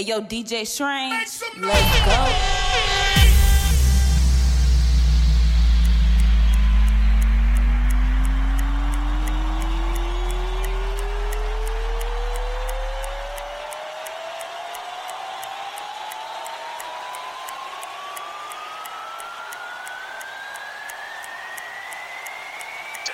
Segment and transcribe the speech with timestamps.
[0.00, 1.28] Yo, DJ Strange,
[1.58, 2.26] let's go.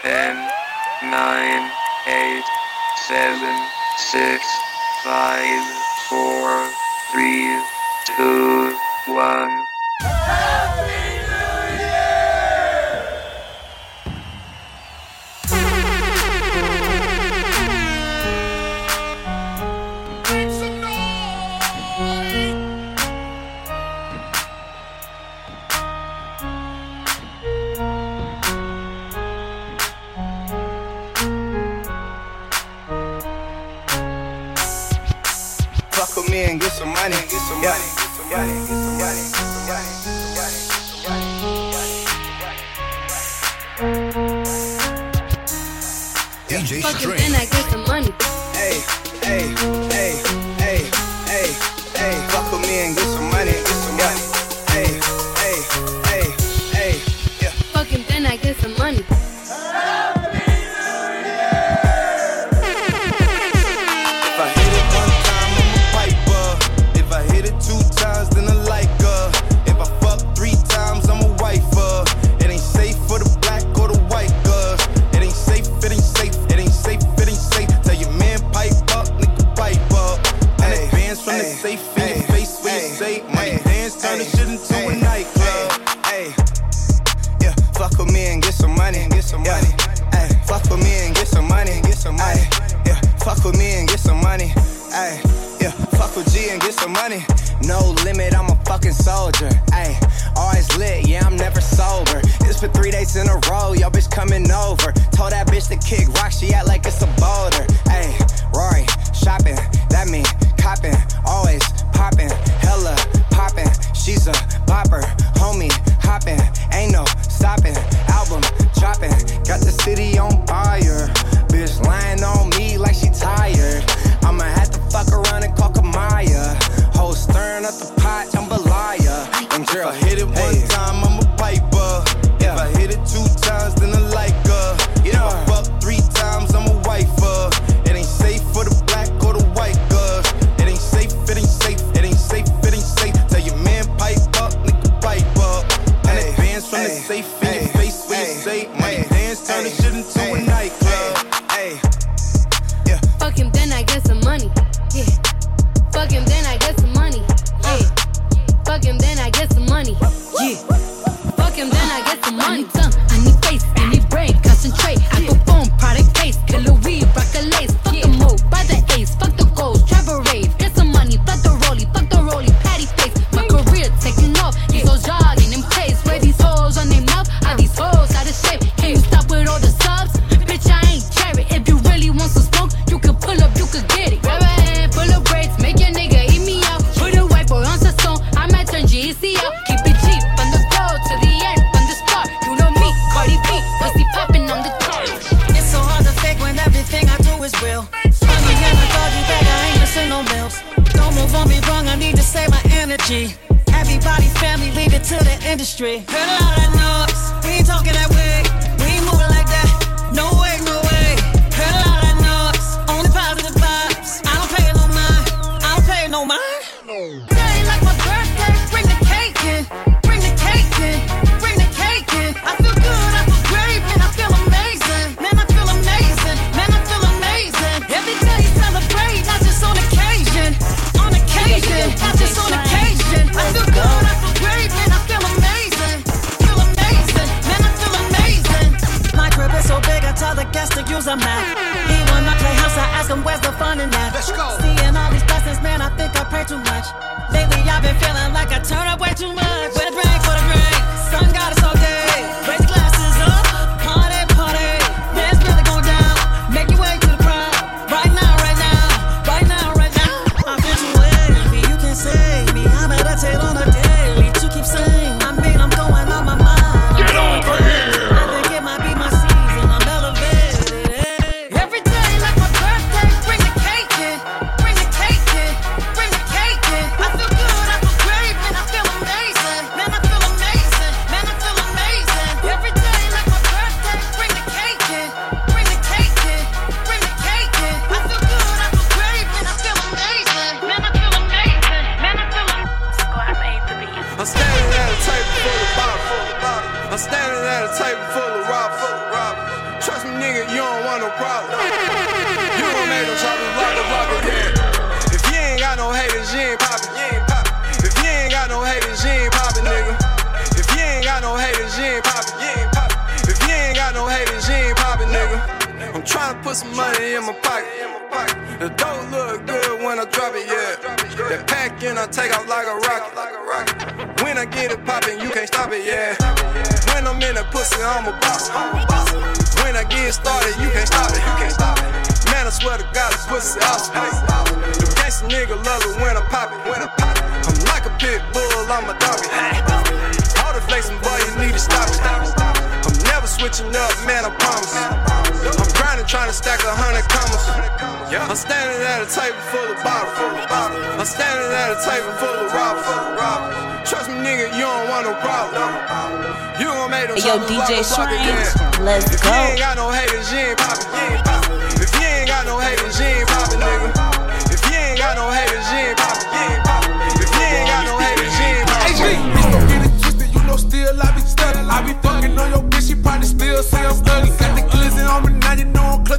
[0.03, 0.37] Ten,
[1.11, 1.71] nine,
[2.07, 2.45] eight,
[3.09, 3.69] seven,
[3.99, 4.56] six.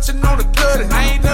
[0.08, 0.92] touching on the good.
[0.92, 1.27] I ain't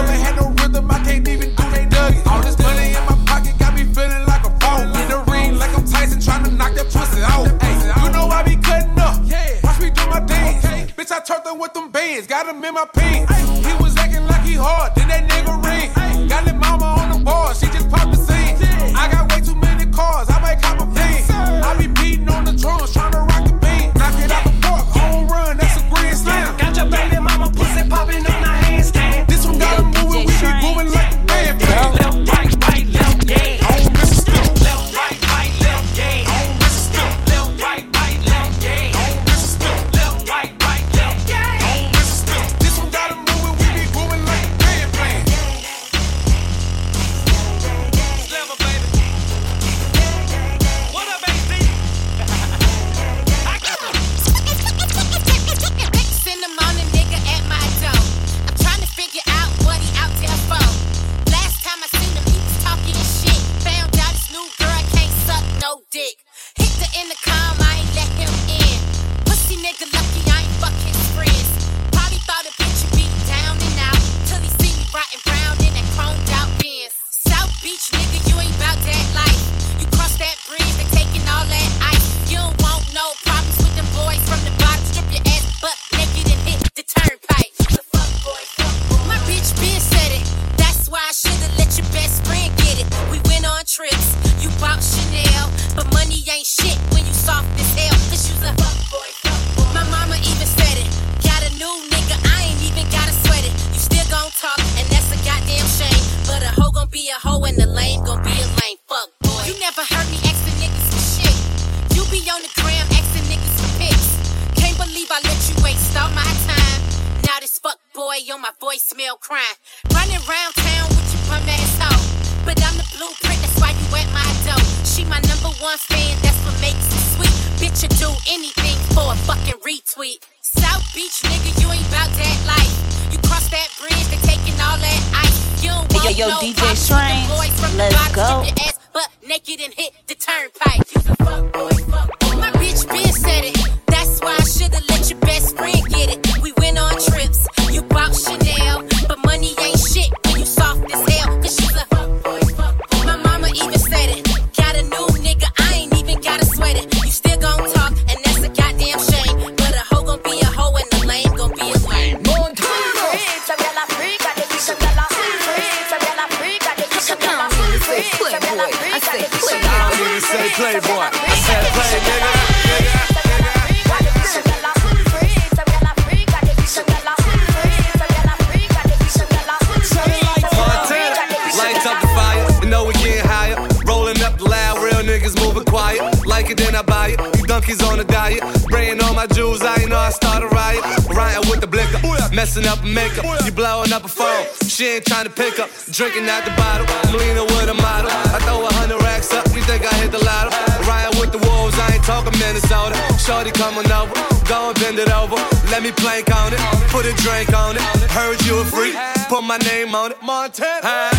[197.13, 198.09] Selena with a model.
[198.09, 200.49] I throw a hundred racks up, you think I hit the lotto?
[200.89, 202.97] Ryan with the wolves, I ain't talking Minnesota.
[203.21, 204.17] Shorty coming over,
[204.49, 205.37] go and bend it over.
[205.69, 207.85] Let me plank on it, put a drink on it.
[208.09, 208.97] Heard you a freak,
[209.29, 210.17] put my name on it.
[210.25, 210.81] Montana.
[210.81, 211.13] Huh?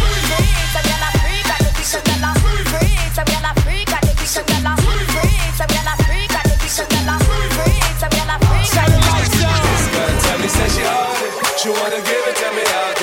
[11.63, 12.94] She wanna give it, to me how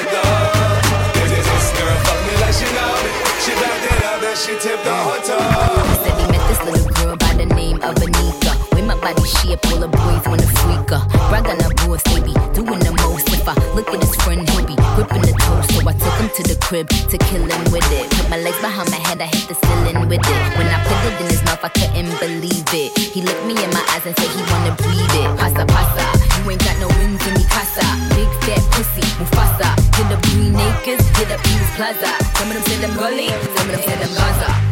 [4.41, 5.37] she tipped the hotel.
[6.01, 8.57] Said he met this little girl by the name of Anika.
[8.73, 11.03] With my body shape, all the boys wanna freak her.
[11.29, 13.29] Brag on her boys, they doing the most.
[13.29, 15.65] If I look at his friend, he be gripping the toes.
[15.69, 18.09] So I took him to the crib to kill him with it.
[18.17, 20.41] Put my legs behind my head, I hit the ceiling with it.
[20.57, 22.97] When I put it in his mouth, I couldn't believe it.
[22.97, 25.29] He looked me in my eyes and said he wanna breathe it.
[25.37, 26.05] Pasa pasa,
[26.41, 27.85] you ain't got no wings in me casa.
[28.17, 29.60] Big fat pussy, Mufasa.
[30.01, 32.11] Hit up Green Acres, hit up East Plaza.
[32.35, 34.70] Some of them say them gully, some of them say them Gaza.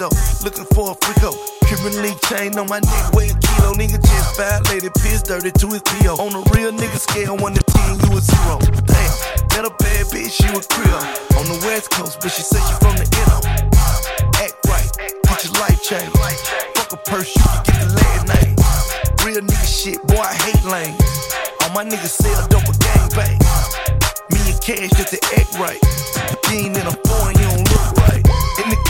[0.00, 0.08] Throw,
[0.40, 1.36] looking for a free go.
[1.68, 3.76] Cuban link chain on my neck, a kilo.
[3.76, 6.16] Nigga just violated, piss dirty to his PO.
[6.16, 8.56] On a real nigga scale, 1 to 10, you a zero.
[8.88, 9.12] Damn,
[9.52, 11.04] met a bad bitch, you a Creole.
[11.36, 13.44] On the west coast, but she said she from the NO.
[14.40, 16.12] Act right, get your life change.
[16.74, 18.56] Fuck a purse, you can get the last name.
[19.24, 20.96] Real nigga shit, boy, I hate lame.
[21.62, 23.38] All my niggas sell dope a gang bang.
[24.32, 25.80] Me and cash just to act right.
[26.48, 27.69] Being in a foreign, you don't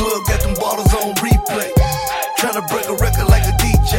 [0.01, 1.71] club, got them bottles on replay.
[2.41, 3.93] Tryna break a record like a DJ.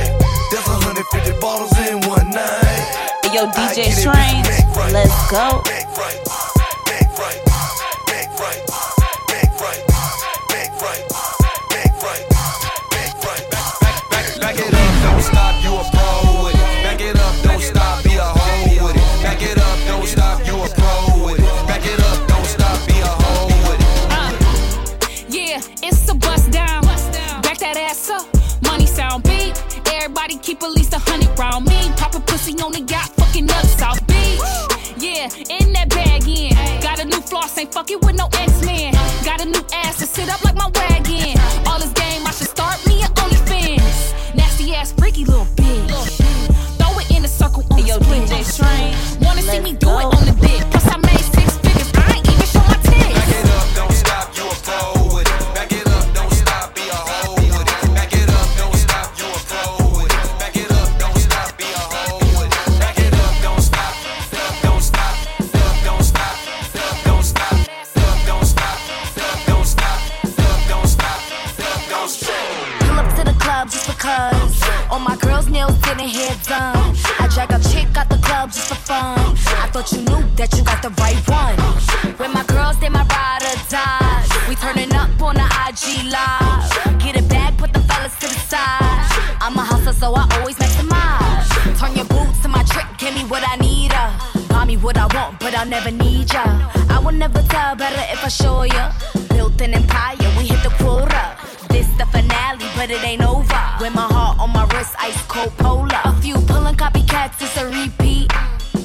[0.50, 3.22] That's 150 bottles in one night.
[3.34, 4.43] Yo, DJ get Strain,
[4.75, 4.91] right.
[4.91, 5.62] let's go.
[5.63, 7.39] Back right, back right,
[8.08, 8.90] back right,
[37.81, 38.93] fucking with no X-Men.
[39.25, 41.40] Got a new ass to sit up like my wagon.
[95.71, 96.43] Never need ya.
[96.89, 98.91] I will never tell better if I show ya.
[99.29, 101.23] Built an empire, we hit the quota.
[101.69, 103.63] This the finale, but it ain't over.
[103.79, 106.01] With my heart on my wrist, ice cold polar.
[106.03, 108.27] A few pulling copycats, it's a repeat.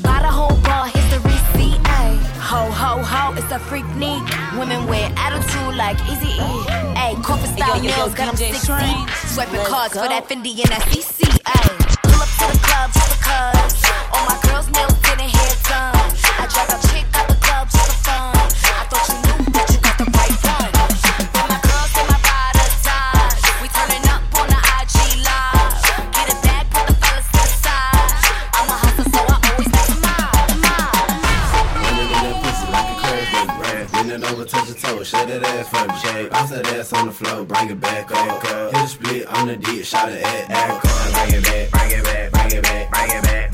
[0.06, 1.80] Buy the whole bar, here's the receipt.
[1.98, 2.14] Ay.
[2.50, 4.22] Ho, ho, ho, it's a freak neat.
[4.56, 6.54] Women with attitude like Easy E.
[7.02, 8.62] Ay, corporate style nails, got 'em DJ 16.
[8.62, 10.02] Strain, Swiping cards go.
[10.02, 11.26] for that Fendi and that CC.
[11.44, 12.05] Ay.
[12.36, 12.58] To the
[13.24, 13.56] club.
[14.12, 14.92] All my girls' nails
[15.32, 15.96] hair done.
[16.36, 17.66] I drag a chick the club
[18.04, 18.36] fun.
[18.36, 20.70] I thought you knew that you got the right one.
[21.48, 22.20] My girls in my
[23.60, 25.80] we turning up on the IG live.
[26.12, 27.26] Get it back, the fellas.
[28.52, 28.76] I'm a
[29.08, 29.72] so I always.
[31.80, 33.00] Running in that pussy like a
[34.12, 34.68] it over, touch
[35.06, 35.68] shut that ass
[36.66, 38.42] ass on the floor, bring it back up.
[38.42, 40.88] Hit a split on the dick, shot it at Erica.
[41.16, 42.25] Bring it back, bring it back,
[42.56, 43.45] it back, bring it back.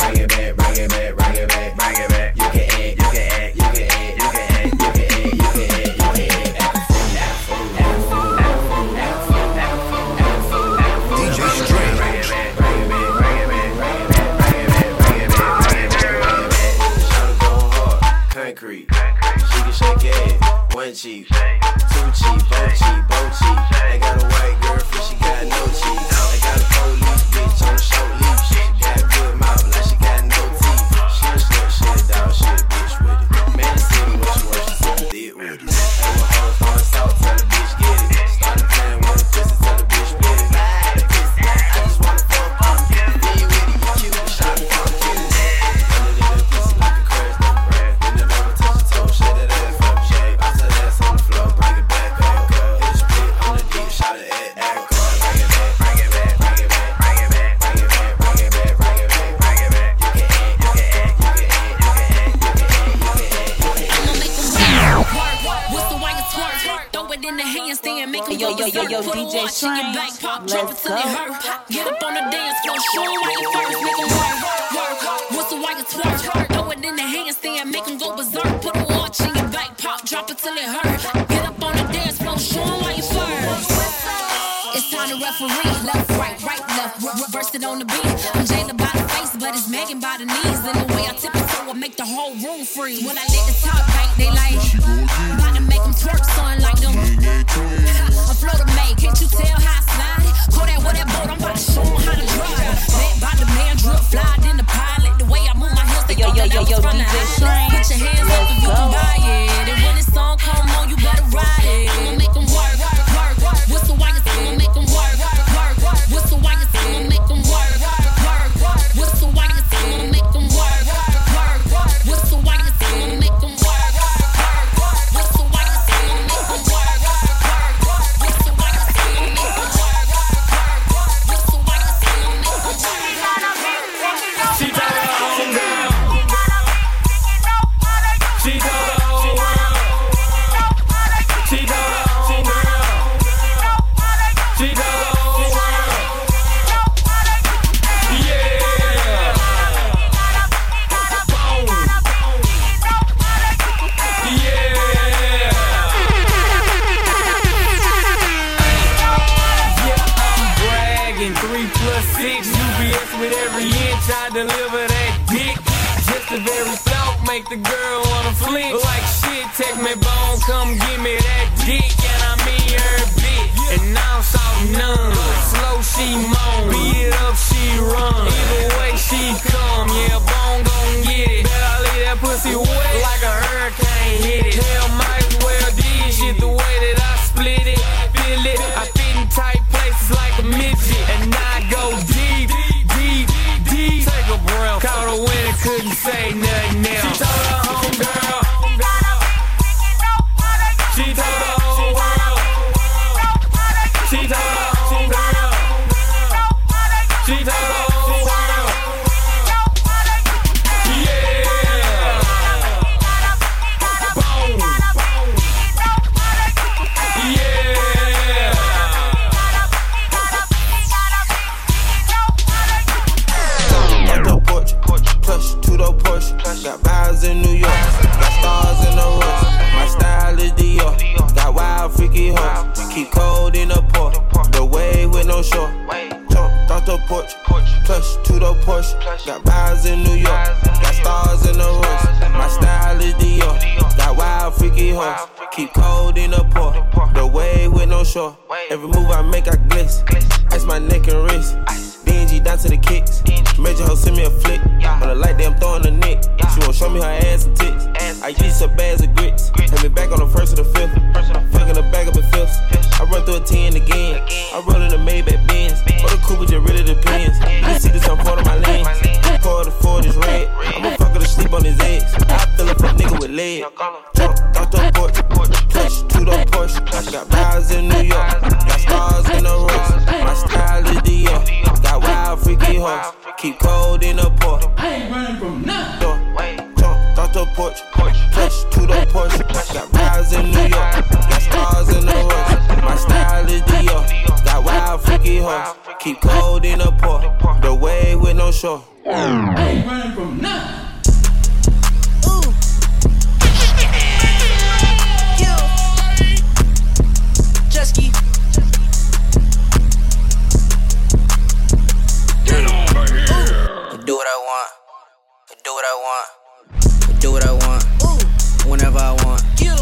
[315.83, 317.21] what I want.
[317.21, 317.85] Do what I want.
[318.05, 318.71] Ooh.
[318.71, 319.43] Whenever I want.
[319.59, 319.75] You.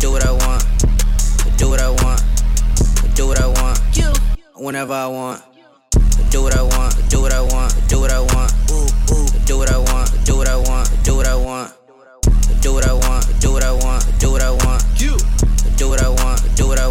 [0.00, 0.64] Do what I want.
[1.56, 2.20] Do what I want.
[3.14, 3.78] Do what I want.
[3.94, 4.12] You.
[4.56, 5.42] Whenever I want.
[6.30, 7.10] Do what I want.
[7.10, 7.88] Do what I want.
[7.88, 8.52] Do what I want.
[8.72, 9.28] Ooh, ooh.
[9.46, 10.10] Do what I want.
[10.24, 10.90] Do what I want.
[11.04, 11.72] Do what I want.
[12.60, 13.40] Do what I want.
[13.40, 14.18] Do what I want.
[14.18, 14.84] Do what I want.
[15.00, 15.16] You.
[15.76, 16.15] Do what I want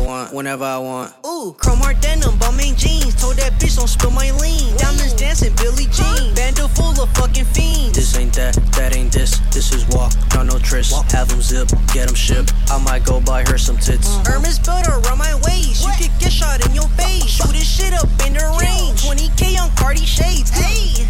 [0.05, 1.13] want, whenever I want.
[1.25, 3.15] Ooh, chrome heart denim, bum jeans.
[3.19, 4.77] Told that bitch don't spill my lean.
[4.77, 6.33] Diamonds dancing, Billie Jean.
[6.35, 7.97] Bando full of fucking fiends.
[7.97, 9.39] This ain't that, that ain't this.
[9.51, 10.93] This is walk, not no tris.
[10.93, 11.09] Walk.
[11.11, 12.45] Have them zip, get them ship.
[12.69, 14.07] I might go buy her some tits.
[14.07, 14.31] Mm-hmm.
[14.31, 15.83] Hermes built around my waist.
[15.83, 17.25] You could get shot in your face.
[17.25, 19.01] Shoot this shit up in the range.
[19.01, 20.53] 20k on Cardi shades.
[20.53, 21.09] Hey.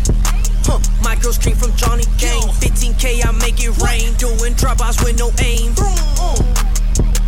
[0.64, 2.42] Huh, my girl's dream from Johnny Gang.
[2.64, 4.16] 15k, I make it rain.
[4.18, 5.76] Doing dropouts with no aim.
[5.76, 6.75] Boom.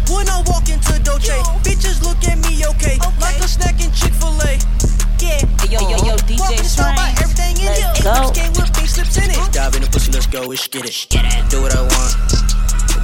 [0.10, 1.36] When I walk into Dolce,
[1.67, 4.56] bitches look at me okay, like a snack in Chick Fil A.
[5.20, 8.04] Yeah, yo, yo, yo, DJ Walk the store, everything in Let's it.
[8.04, 8.15] go.
[8.15, 9.52] Eight came with big slips in it.
[9.52, 10.96] Dive in the pussy, let's go, let's get it.
[11.50, 12.13] Do what I want.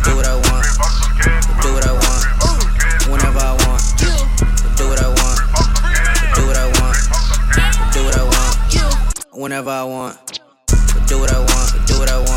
[0.07, 0.63] Do what I want.
[1.59, 2.23] Do what I want.
[3.11, 3.83] Whenever I want.
[4.79, 5.39] Do what I want.
[6.35, 6.97] Do what I want.
[7.91, 9.35] Do what I want.
[9.35, 10.39] Whenever I want.
[11.07, 11.87] Do what I want.
[11.87, 12.32] Do what I want.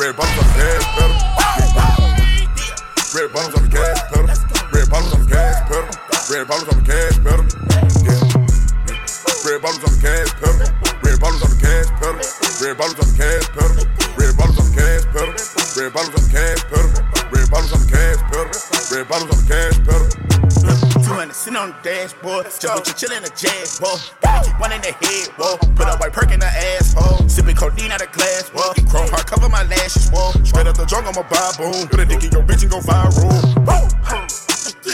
[0.00, 1.12] Red bottoms on the gas pedal.
[3.12, 4.32] Red bottoms on the gas pedal.
[4.72, 5.92] Red bottoms on the gas pedal.
[6.32, 7.44] Red bottoms on the gas pedal.
[8.00, 8.16] Yeah.
[9.44, 10.56] Red bottoms on the gas pedal.
[11.04, 12.16] Red bottoms on the gas pedal.
[12.64, 13.76] Red bottoms on the gas pedal.
[14.16, 15.36] Red bottoms on the gas pedal.
[15.76, 16.99] Red bottoms on the gas pedal.
[21.30, 22.44] 200 sitting on the dashboard.
[22.44, 23.96] Just with you chillin' a jazz, whoa.
[24.44, 25.56] Keep one in the head, whoa.
[25.74, 27.28] Put a white perk in the asshole.
[27.28, 28.72] Sipping codeine out of glass, whoa.
[28.88, 30.32] Chrome heart cover my lashes, whoa.
[30.44, 31.88] Straight up the drunk, I'ma buy boom.
[31.88, 33.14] Put a dick in your bitch and go viral.
[33.66, 34.39] Whoa.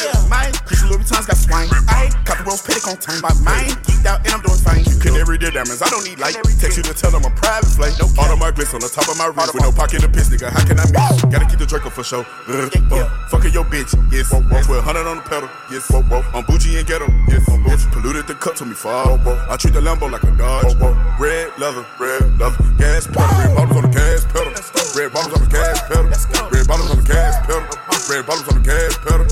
[0.06, 0.54] Yeah, mine.
[0.64, 1.68] Chris Louis Vuitton's got swine.
[1.90, 3.20] I copy rose petticoat on time.
[3.22, 4.84] My mind geeked out and I'm doing fine.
[5.02, 6.38] Could every day diamonds, I don't need light.
[6.62, 7.94] Text you to tell them I'm private flight.
[7.98, 9.54] No all of my glitz on the top of my wrist.
[9.54, 10.50] With no pocket to piss, nigga.
[10.50, 11.24] How can I miss?
[11.26, 12.22] Gotta keep the Draco for show.
[12.46, 14.30] Uh, uh, fucking your bitch, yes.
[14.30, 14.62] Whoa, whoa.
[14.62, 15.90] 1200 on the pedal, yes.
[15.90, 16.22] Whoa, whoa.
[16.34, 17.42] I'm bougie and ghetto, yes.
[17.48, 17.76] Whoa, whoa.
[17.92, 19.18] Polluted the cup to me fall.
[19.18, 19.46] Whoa, whoa.
[19.50, 20.74] I treat the Lambo like a Dodge.
[20.74, 21.16] Whoa, whoa.
[21.18, 22.56] Red leather, red leather.
[22.78, 24.75] Gas pedal, red bottles on the gas pedal.
[24.96, 26.08] Red bottles on the gas pedal.
[26.48, 27.60] Red bottles on the gas pedal.
[28.08, 29.28] Red bottles on the gas pedal.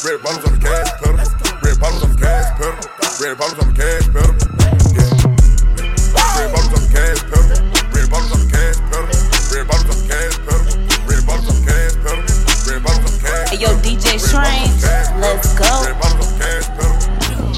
[0.00, 1.20] Red bottles on the gas pedal.
[1.60, 2.72] Red bottles on the gas pedal.
[3.20, 4.32] Red bottles on the gas pedal.
[6.40, 7.52] Red bottles on the gas pedal.
[7.92, 9.12] Red bottles on the gas pedal.
[9.52, 10.72] Red bottles on the gas pedal.
[11.12, 12.24] Red bottles on the gas pedal.
[12.64, 14.72] Red bottles on the gas Hey, yo, DJ Shrine.
[15.20, 15.68] Let's go.
[15.84, 16.96] Red bottles on the gas pedal.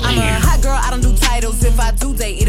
[0.02, 1.62] I'm a hot girl, I don't do titles.
[1.62, 2.42] If I do date,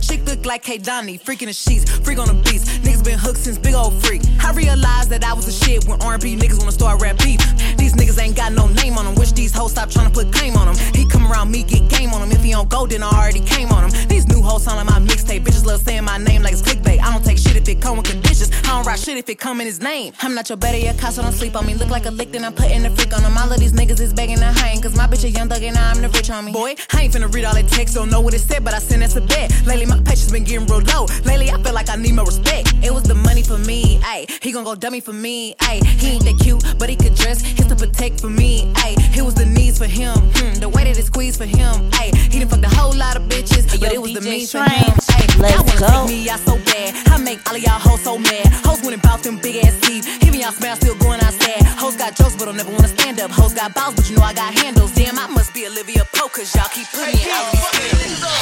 [0.00, 0.78] Chick look like K.
[0.78, 1.18] Donnie.
[1.18, 2.64] Freaking the sheets, freak on the beats.
[2.78, 4.22] Niggas been hooked since big old freak.
[4.40, 7.40] I realized that I was a shit when R&B niggas wanna start rap beef.
[7.76, 9.14] These niggas ain't got no name on them.
[9.14, 10.76] Wish these hoes stop trying to put claim on them.
[10.94, 12.32] He come around me, get game on him.
[12.32, 14.08] If he don't go, then I already came on him.
[14.08, 15.44] These new hoes sound like my mixtape.
[15.44, 17.00] Bitches love saying my name like it's clickbait.
[17.00, 18.50] I don't take if it come with conditions.
[18.64, 20.12] I don't write shit if it come in his name.
[20.20, 21.74] I'm not your better, your cost, so don't sleep on me.
[21.74, 23.36] Look like a lick, then I'm putting the freak on them.
[23.36, 24.80] All of these niggas is begging to hang.
[24.80, 26.52] Cause my bitch a young thug and I'm the rich homie.
[26.52, 28.78] Boy, I ain't finna read all that text, don't know what it said, but I
[28.78, 29.52] sent us a bet.
[29.66, 31.06] Lately, my patience been getting real low.
[31.24, 32.72] Lately, I feel like I need more respect.
[32.82, 34.42] It was the money for me, ayy.
[34.42, 35.84] He gon' go dummy for me, ayy.
[35.84, 37.42] He ain't that cute, but he could dress.
[37.42, 38.96] He's to protect for me, ayy.
[39.16, 40.54] It was the needs for him, hmm.
[40.60, 42.14] The way that it squeezed for him, ayy.
[42.32, 44.52] He done fucked a whole lot of bitches, but yo, it was the DJ means
[44.52, 45.38] for him, ayy.
[45.40, 46.06] let's Y'all wanna go.
[46.06, 46.94] take me out so bad.
[47.08, 48.46] I make all y'all hoes so mad.
[48.64, 50.06] Hoes went and bought them big ass teeth.
[50.22, 51.62] Even y'all smell still going outside.
[51.78, 53.30] Hoes got jokes, but don't never wanna stand up.
[53.30, 54.92] Hoes got balls, but you know I got handles.
[54.94, 57.54] Damn, I must be Olivia Pope, cause y'all keep putting me out.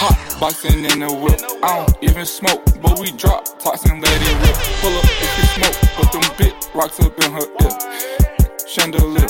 [0.01, 1.41] Hot boxing in the whip.
[1.63, 3.49] I don't even smoke, but we drop
[3.91, 4.57] and let it rip.
[4.81, 7.75] Pull up if you smoke, put them big rocks up in her ear.
[8.67, 9.29] Chandelier,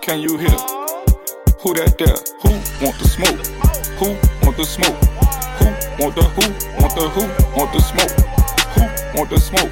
[0.00, 0.58] can you hear?
[1.60, 2.16] Who that there?
[2.42, 2.50] Who
[2.84, 3.46] want the smoke?
[3.98, 4.96] Who want the smoke?
[5.58, 5.66] Who
[6.02, 6.80] want the who?
[6.80, 7.58] Want the who?
[7.58, 8.39] Want the smoke?
[8.74, 8.82] Who
[9.18, 9.70] want the smoke?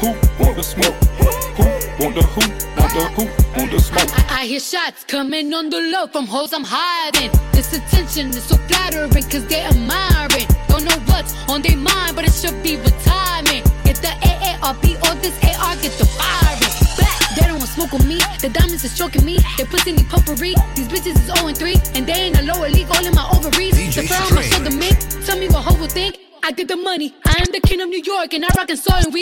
[0.00, 0.08] Who
[0.42, 0.94] want the smoke?
[1.18, 1.64] Who
[2.02, 2.40] want the who?
[2.80, 3.24] Want the who?
[3.58, 4.08] Want the smoke?
[4.30, 7.30] I, I hear shots coming on the low from hoes I'm hiding.
[7.52, 10.46] This attention is so flattering cause they admiring.
[10.68, 13.66] Don't know what's on their mind, but it should be retirement.
[13.84, 16.72] Get the AARP or this AR, get the firing.
[16.96, 18.18] Back, they don't want smoke with me.
[18.40, 19.38] The diamonds is stroking me.
[19.56, 20.54] They pussy need potpourri.
[20.76, 23.28] These bitches is 0 and 3, and they ain't a lower league, all in my
[23.34, 23.74] ovaries.
[23.96, 24.98] the fur on my shoulder mink.
[25.26, 26.27] Tell me what hoe will think.
[26.48, 27.12] I get the money.
[27.26, 29.12] I am the king of New York, and I rock and soul and.
[29.12, 29.20] Woo!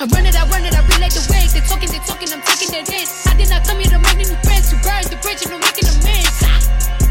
[0.00, 1.52] I run it, I run it, I relate the waves.
[1.52, 3.04] They talking, they talking, I'm taking it in.
[3.28, 5.60] I did not come here to make new friends, to burn the bridge and I'm
[5.60, 6.40] making amends.
[6.48, 6.56] Ah!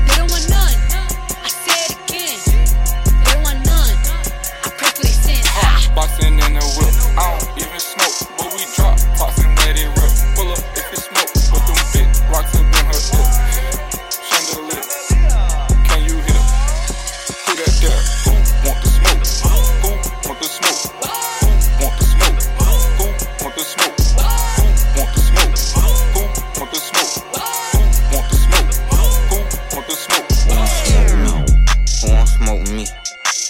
[0.02, 0.74] They don't want none.
[1.46, 2.42] I say it again.
[3.22, 3.94] They don't want none.
[4.66, 5.46] I pray for their sins.
[5.94, 6.98] Boxing in the whip.
[7.14, 7.38] I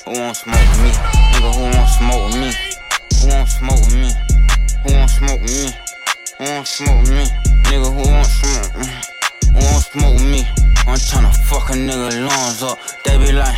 [0.06, 0.91] Who won't smoke me?
[1.34, 2.54] Nigga, who won't smoke me?
[3.18, 4.13] Who won't smoke me?
[4.84, 5.74] Who won't smoke me?
[6.38, 7.26] Who won't smoke me?
[7.65, 8.86] Nigga, who won't smoke me?
[9.50, 10.46] Who won't smoke me?
[10.86, 12.78] I'm tryna fuck a nigga lungs up.
[13.04, 13.58] They be like,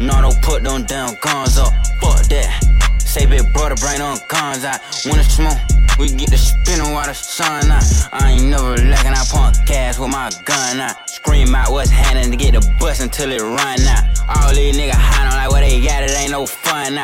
[0.00, 1.72] no, don't put them damn guns up.
[2.00, 2.98] Fuck that.
[2.98, 4.80] Say big brother, bring them guns out.
[5.06, 5.58] Wanna smoke?
[5.96, 7.84] We get the spinning while the sun out.
[8.12, 11.13] I ain't never lacking, I pump gas with my gun out.
[11.24, 14.04] Scream out what's happening to get the bus until it run out.
[14.28, 16.98] All these niggas on like what they got, it ain't no fun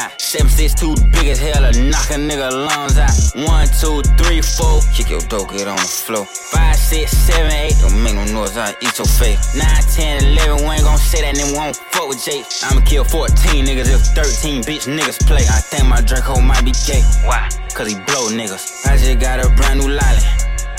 [0.60, 3.16] six two big as hell to knock a nigga lungs out.
[3.48, 6.26] One, two, three, four, kick your dope, get on the floor.
[6.26, 9.56] Five, six, seven, eight, don't make no noise, I eat your face.
[9.56, 12.44] Nine, ten, eleven, we ain't gon' say that, then we won't fuck with Jake.
[12.62, 15.48] I'ma kill 14 niggas if 13 bitch niggas play.
[15.48, 17.00] I think my Draco might be gay.
[17.24, 17.48] Why?
[17.72, 18.84] Cause he blow niggas.
[18.84, 20.28] I just got a brand new lolly.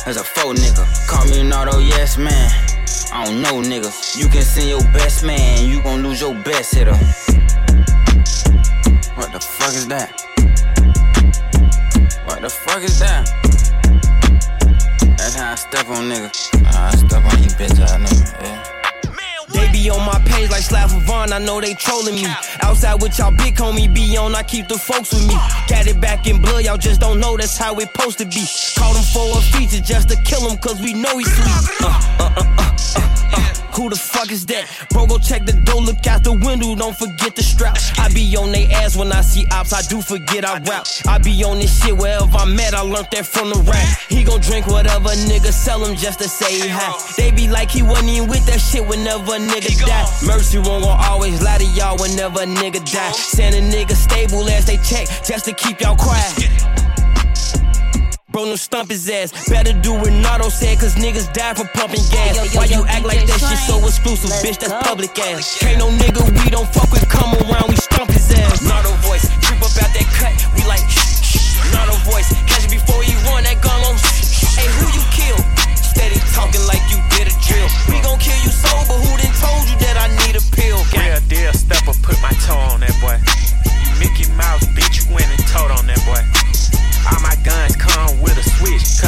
[0.06, 0.86] That's a faux nigga.
[1.10, 2.52] Call me an auto yes man.
[3.14, 4.18] I don't know nigga.
[4.18, 6.96] You can send your best man, you gon' lose your best hitter.
[9.16, 10.12] What the fuck is that?
[12.26, 13.28] What the fuck is that?
[15.18, 16.64] That's how I step on niggas.
[16.64, 18.42] Nah, I step on you bitch ass nigga.
[18.44, 18.71] Yeah.
[19.90, 22.26] On my page like Slav Vaughn, I know they trolling me.
[22.62, 25.34] Outside with y'all big homie be on, I keep the folks with me.
[25.68, 28.46] Got it back in blood, y'all just don't know that's how it supposed to be.
[28.78, 31.82] Call him for a feature just to kill him, cause we know he's sweet.
[31.82, 33.61] Uh, uh, uh, uh, uh, uh.
[33.76, 34.68] Who the fuck is that?
[34.90, 37.78] Bro, go check the door, look out the window, don't forget the strap.
[37.98, 40.86] I be on they ass when I see ops, I do forget I rap.
[41.08, 43.88] I be on this shit wherever I'm at, I learned that from the rap.
[44.10, 46.92] He gon' drink whatever nigga sell him just to say hi.
[47.18, 50.06] They be like he wasn't even with that shit whenever a nigga die.
[50.26, 53.12] Mercy won't gon' always lie to y'all whenever a nigga die.
[53.12, 56.81] Send a nigga stable as they check just to keep y'all quiet.
[58.32, 59.36] Bro, no stump his ass.
[59.50, 62.32] Better do what Nardo said, cause niggas die for pumping gas.
[62.32, 64.60] Yo, yo, yo, Why you yo, act DJ like that shit so exclusive, Let's bitch?
[64.64, 64.80] That's go.
[64.88, 65.60] public ass.
[65.60, 68.64] Can't no nigga we don't fuck with come around, we stump his ass.
[68.64, 71.60] Nardo voice, creep up out that cut, we like shh, shh.
[71.76, 74.00] Nardo voice, catch it before he run that gun on.
[74.00, 74.56] shh, shh.
[74.56, 75.36] Hey, who you kill?
[75.76, 77.68] Steady talking like you did a drill.
[77.92, 80.80] We gon' kill you sober, who done told you that I need a pill?
[80.96, 83.20] Real deal stepper, put my toe on that boy.
[83.20, 84.24] You Mickey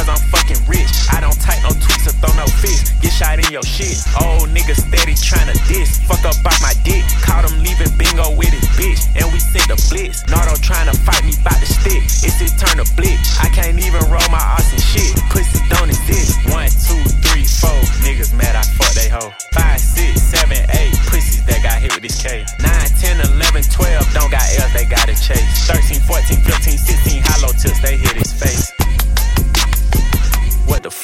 [0.04, 0.92] cause I'm fucking rich.
[1.12, 2.92] I don't type no tweets or throw no fists.
[3.00, 3.96] Get shot in your shit.
[4.20, 6.00] Old nigga steady tryna diss.
[6.04, 7.04] Fuck up out my dick.
[7.24, 9.00] Caught him leaving bingo with his bitch.
[9.16, 10.26] And we sent the blitz.
[10.28, 12.04] Nardo tryna fight me by the stick.
[12.24, 13.16] It's his turn to blick.
[13.40, 15.16] I can't even roll my ass and shit.
[15.32, 16.36] Pussy don't exist.
[16.52, 17.80] One, two, three, four.
[18.04, 19.32] Niggas mad I fuck they hoe.
[19.56, 20.94] Five, six, seven, eight.
[21.08, 22.44] Pussies that got hit with this K.
[22.60, 22.68] 9,
[23.00, 24.12] 10, 11, 12.
[24.12, 25.66] Don't got L's, they gotta chase.
[25.66, 27.22] 13, 14, 15, 16.
[27.24, 28.73] Hollow tips, they hit his face.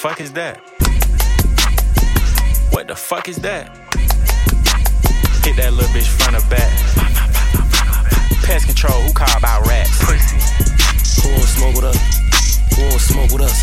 [0.00, 0.56] What the fuck is that?
[2.72, 3.68] What the fuck is that?
[5.44, 6.72] Hit that little bitch front or back.
[8.44, 10.00] Pest control, who call about rats?
[11.20, 12.00] Who won't smoke with us?
[12.76, 13.60] Who won't smoke with us?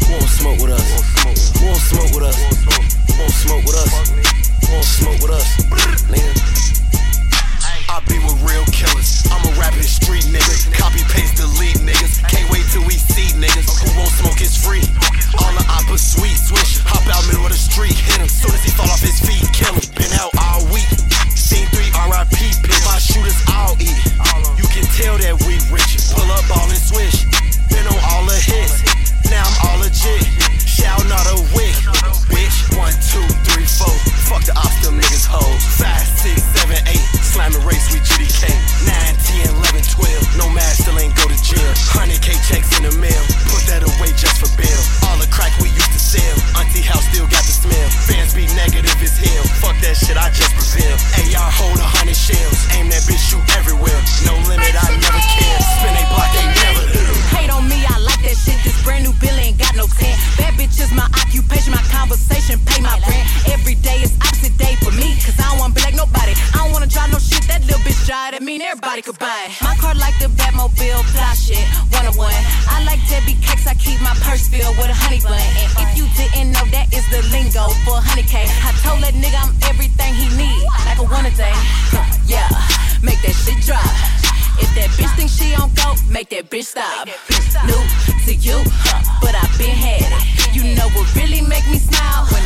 [0.00, 0.80] Who won't smoke with us?
[1.20, 2.38] Who won't smoke with us?
[2.40, 3.92] Who won't smoke with us?
[4.64, 5.60] Who won't smoke with us?
[6.08, 6.75] Nigga.
[7.96, 9.24] I be with real killers.
[9.32, 10.52] I'm a rapping street nigga.
[10.76, 12.20] Copy, paste, delete niggas.
[12.28, 13.72] Can't wait till we see niggas.
[13.72, 14.84] Who won't smoke is free.
[15.40, 16.76] All the oppa sweet swish.
[16.84, 18.28] Hop out middle of the street, hit him.
[18.28, 19.88] Soon as he fall off his feet, kill him.
[19.96, 20.84] Been out all week.
[21.32, 22.36] Scene three, RIP.
[22.68, 23.96] Pick my shooters, I'll eat.
[24.60, 25.96] You can tell that we rich.
[26.12, 27.24] Pull up, all and swish.
[27.72, 28.84] Been on all the hits.
[29.32, 30.45] Now I'm all legit.
[30.76, 31.72] Shout not a wick.
[32.28, 33.88] Bitch, one, two, three, four.
[34.28, 35.64] Fuck the ops, them niggas hoes.
[35.80, 37.00] Five, six, seven, eight.
[37.24, 38.52] Slamming race with GDK.
[38.84, 40.20] Nine, ten, eleven, twelve.
[40.36, 41.72] No mask, still ain't go to jail.
[41.96, 43.24] 100k checks in the mail.
[43.48, 44.80] Put that away just for bill.
[45.08, 46.36] All the crack we used to sell.
[46.60, 47.88] Auntie house still got the smell.
[48.04, 49.48] Fans be negative as hell.
[49.64, 50.92] Fuck that shit, I just prevail.
[51.40, 52.68] AR hold a hundred shells.
[52.76, 53.96] Aim that bitch, shoot everywhere.
[54.28, 55.45] No limit, I never care.
[68.06, 69.62] That little bitch drive, that mean everybody could buy it.
[69.62, 72.34] My car like the Batmobile, fly shit, one on one.
[72.68, 75.34] I like Debbie cakes, I keep my purse filled with a honey bun.
[75.34, 78.50] And if you didn't know, that is the lingo for honey cake.
[78.62, 81.54] I told that nigga I'm everything he need, like a one a day.
[82.26, 82.48] yeah,
[83.02, 83.86] make that shit drop.
[84.58, 87.06] If that bitch think she on go, make that bitch stop.
[87.66, 87.82] New
[88.26, 88.58] to you,
[89.20, 90.54] but I've been had it.
[90.56, 92.45] You know what really make me smile when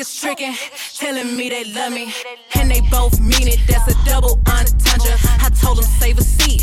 [0.00, 0.54] niggas tricking,
[0.96, 2.12] telling me they love me,
[2.54, 3.60] and they both mean it.
[3.66, 5.16] That's a double entendre.
[5.40, 6.62] I told them save a seat,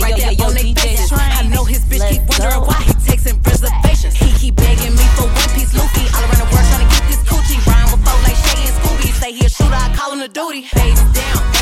[0.00, 1.12] right there on they faces.
[1.12, 4.14] I know his bitch keep wondering why he texting reservations.
[4.14, 6.04] He keep begging me for one piece Luffy.
[6.14, 7.60] All around the world trying to get this coochie.
[7.66, 9.12] Rhyme with folk like Shay and Scooby.
[9.20, 10.62] Say he a shooter, I call him the duty.
[10.62, 11.53] Face down,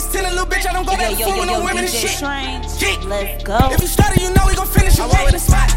[0.00, 2.22] 16, a little bitch, I don't go back fool with no women and shit.
[2.22, 2.64] Yeah.
[3.04, 3.58] Let's go.
[3.70, 5.00] If you started, you know we gon' finish it.
[5.00, 5.68] I walk with the spot.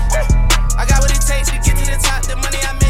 [0.79, 2.23] I got what it takes to get to the top.
[2.23, 2.82] The money I make.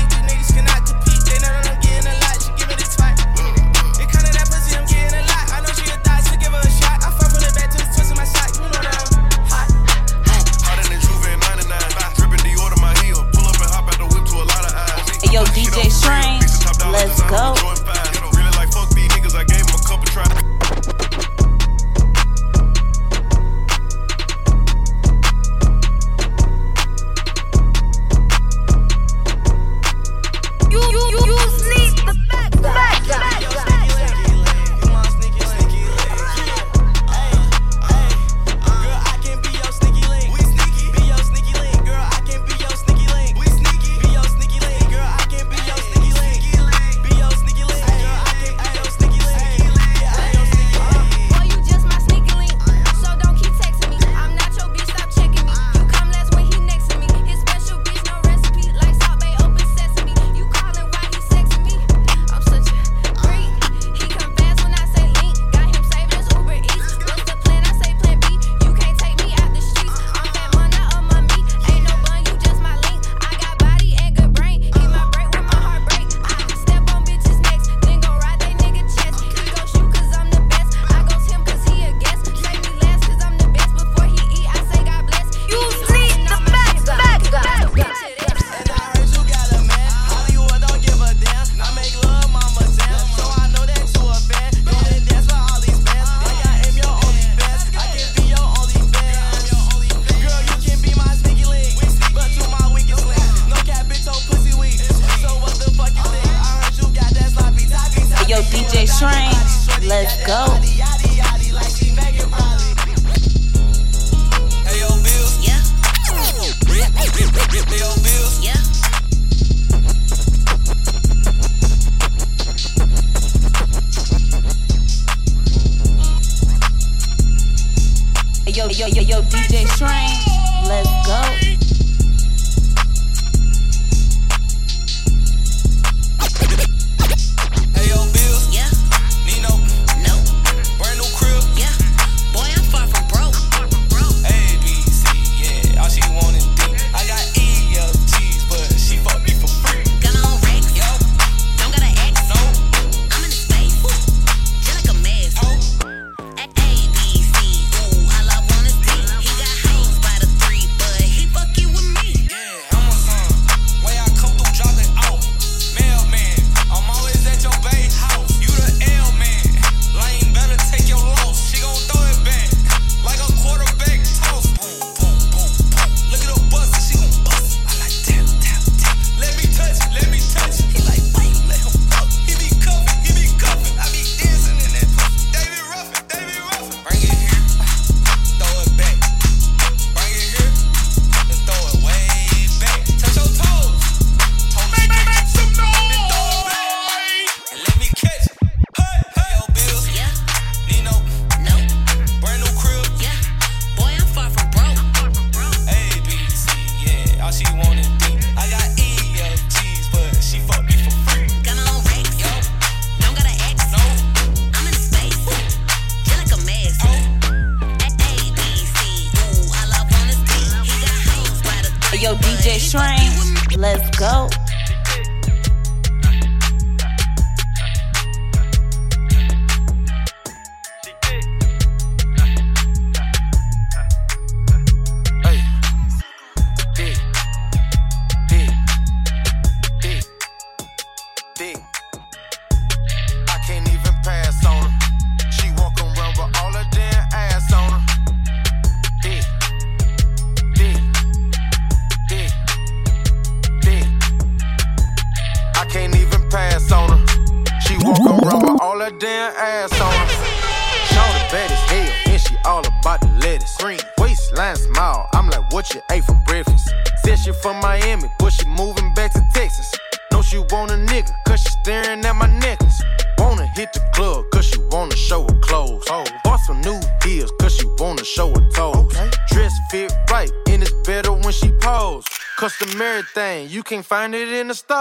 [283.63, 284.72] You can't find it in the store.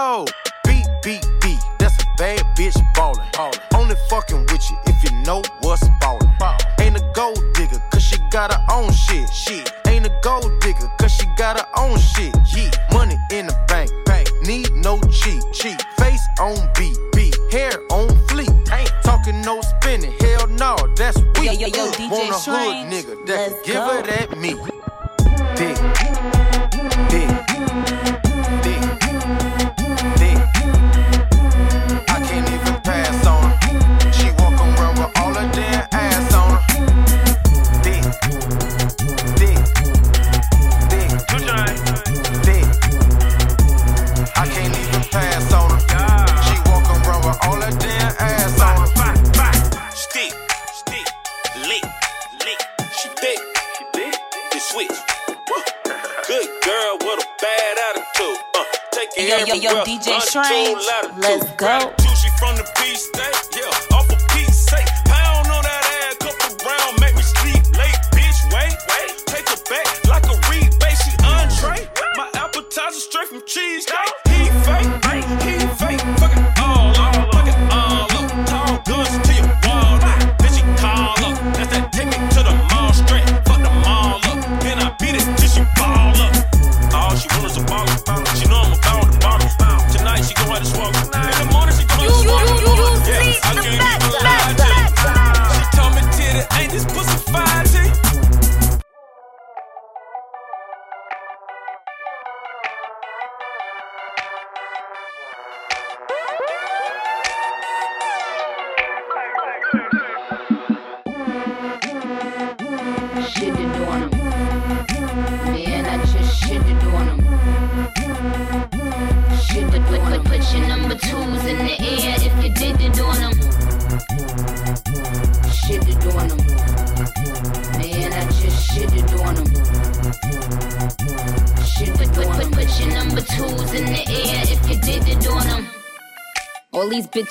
[85.43, 85.92] you box.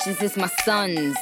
[0.05, 1.16] Bitches is my sons.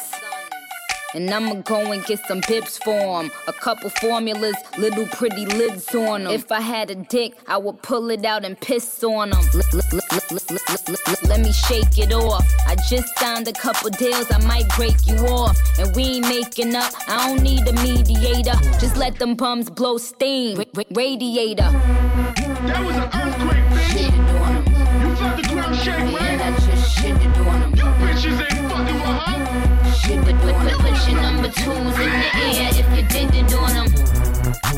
[1.13, 3.33] And I'ma go and get some pips for 'em.
[3.49, 6.33] A couple formulas, little pretty lids on 'em.
[6.33, 9.63] If I had a dick, I would pull it out and piss on on 'em.
[11.25, 12.45] Let me shake it off.
[12.69, 15.59] I just signed a couple deals, I might break you off.
[15.81, 18.57] And we ain't making up, I don't need a mediator.
[18.79, 20.59] Just let them bums blow steam.
[20.59, 21.71] Ra- ra- radiator.
[22.69, 24.13] That was an earthquake, bitch.
[25.03, 26.39] You felt the ground shake, right?
[26.39, 27.35] Man, I just shitted
[30.17, 30.25] her.
[30.25, 33.55] Shit, put, put, put, put your number twos in the air if you did it
[33.55, 33.87] on 'em.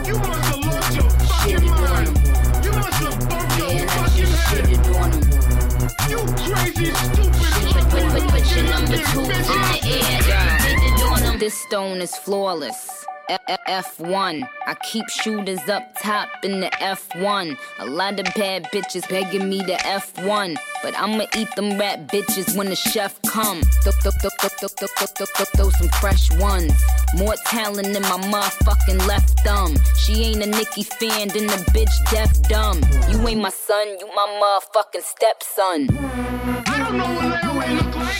[0.06, 2.08] You must have lost your fucking mind.
[2.64, 4.66] You must have bumped your Man, fucking head.
[4.66, 4.82] shitted.
[6.10, 10.20] You crazy, stupid, Put, put, put your number twos in the air.
[10.20, 11.38] if you did it on 'em.
[11.38, 13.01] This stone is flawless.
[13.68, 14.48] F1.
[14.66, 17.56] I keep shooters up top in the F1.
[17.78, 20.56] A lot of bad bitches begging me to F1.
[20.82, 23.62] But I'ma eat them rat bitches when the chef come.
[25.56, 26.72] Throw some fresh ones.
[27.16, 29.76] More talent than my motherfucking left thumb.
[29.96, 32.80] She ain't a Nicki fan, then the bitch deaf dumb.
[33.10, 35.88] You ain't my son, you my motherfucking stepson.
[36.66, 38.12] I don't know what Larry look like.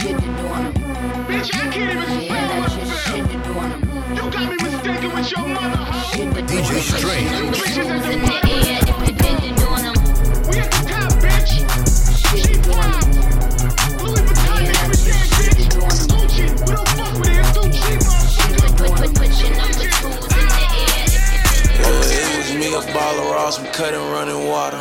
[1.33, 3.12] Bitch, I can't even yeah, spell myself.
[5.23, 8.82] DJ Strange.
[22.63, 24.79] Me, a baller Ross, we cutting running water.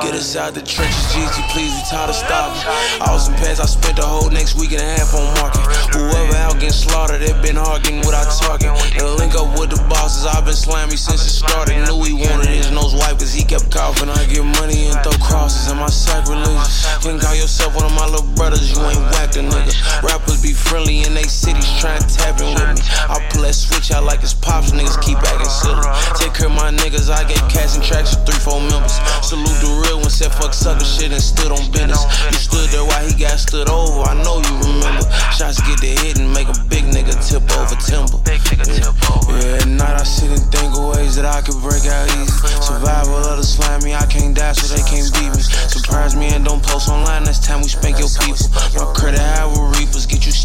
[0.00, 2.62] Get us out the trenches, GG, please, we tired of stopping.
[3.02, 5.66] Awesome pass, I spent the whole next week and a half on market.
[5.94, 8.70] Whoever out getting slaughtered, they been arguing without talking.
[8.70, 11.74] And link up with the bosses, I've been slamming since it started.
[11.86, 14.08] Knew he wanted his nose wiped cause he kept coughing.
[14.08, 16.86] I get money and throw crosses, am I sacrilegious?
[17.02, 19.74] Can call yourself one of my little brothers, you ain't whacked a nigga.
[20.02, 22.82] Rappers be friendly in they cities, trying to tap in with me.
[23.10, 25.82] I pull that switch out like it's pops, niggas keep acting silly.
[26.14, 28.96] Take care of my niggas, I get cash and tracks with three, four members.
[29.24, 32.04] Salute the real one, said fuck sucker shit and stood on business.
[32.30, 35.04] You stood there while he got stood over, I know you remember.
[35.32, 38.20] Shots get the hit and make a big nigga tip over timber.
[38.22, 39.46] Big nigga tip over timber.
[39.46, 42.30] Yeah, at night I sit and think of ways that I could break out easy.
[42.60, 45.42] Survival of the slimy, I can't die so they can't beat me.
[45.72, 48.46] Surprise me and don't post online, next time we spank your people.
[48.76, 49.23] My credit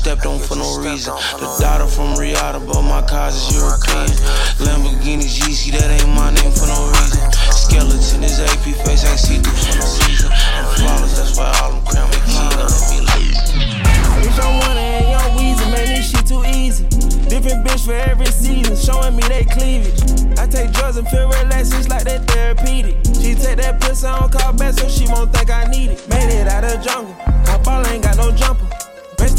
[0.09, 1.13] stepped on for no reason.
[1.37, 4.09] The daughter from Riyadh, but my cars is European.
[4.57, 7.29] Lamborghini GC, that ain't my name for no reason.
[7.53, 10.33] Skeleton, his AP face ain't see through for no reason.
[10.33, 12.41] I'm flawless, that's why all them crown me key
[13.05, 13.37] like.
[14.17, 16.89] Bitch, I'm one and young Weezy, man, this shit too easy.
[17.29, 20.01] Different bitch for every season, showing me they cleavage.
[20.41, 22.97] I take drugs and feel relaxed, it's like that therapeutic.
[23.13, 26.01] She take that pussy on call back so she won't think I need it.
[26.09, 27.13] Made it out of jungle,
[27.45, 28.65] my ball ain't got no jumper.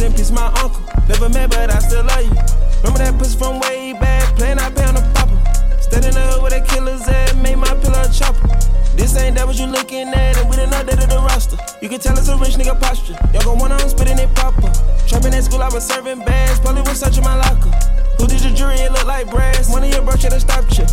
[0.00, 0.80] Rest in peace, my uncle.
[1.08, 2.32] Never met, but I still love you.
[2.80, 5.36] Remember that pussy from way back, playing I pay on the popper.
[5.82, 8.48] Stayed in the hood with a killer's at, made my pillow a chopper.
[8.96, 11.58] This ain't that what you looking at, and we didn't update the roster.
[11.82, 13.12] You can tell it's a rich nigga posture.
[13.34, 14.72] Y'all gon' one on spitting it proper.
[15.06, 17.89] Trapping at school, I was serving bags, probably was searching my locker.
[18.18, 18.76] Who did your jury?
[18.76, 19.70] It look like brass.
[19.70, 20.86] One of your bro should've stopped you.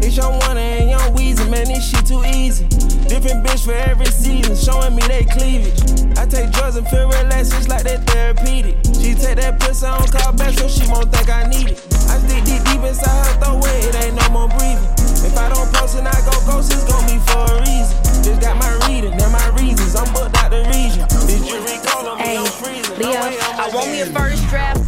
[0.00, 2.66] It's young one and young Weezy, man, this shit too easy.
[3.10, 5.74] Different bitch for every season, showing me they cleavage.
[6.16, 8.76] I take drugs and feel relaxed, it's like that therapeutic.
[8.94, 11.78] She take that pussy on call back so she won't think I need it.
[12.08, 14.86] I stick deep deep inside her throat, where it ain't no more breathing.
[15.26, 17.94] If I don't post and I go ghost, it's gon' be for a reason.
[18.22, 19.94] Just got my reading, now my reasons.
[19.98, 21.04] I'm booked out the region.
[21.26, 22.38] Did you recall me?
[22.38, 22.98] I'm freezing.
[23.02, 24.87] No Leo, I want me a first draft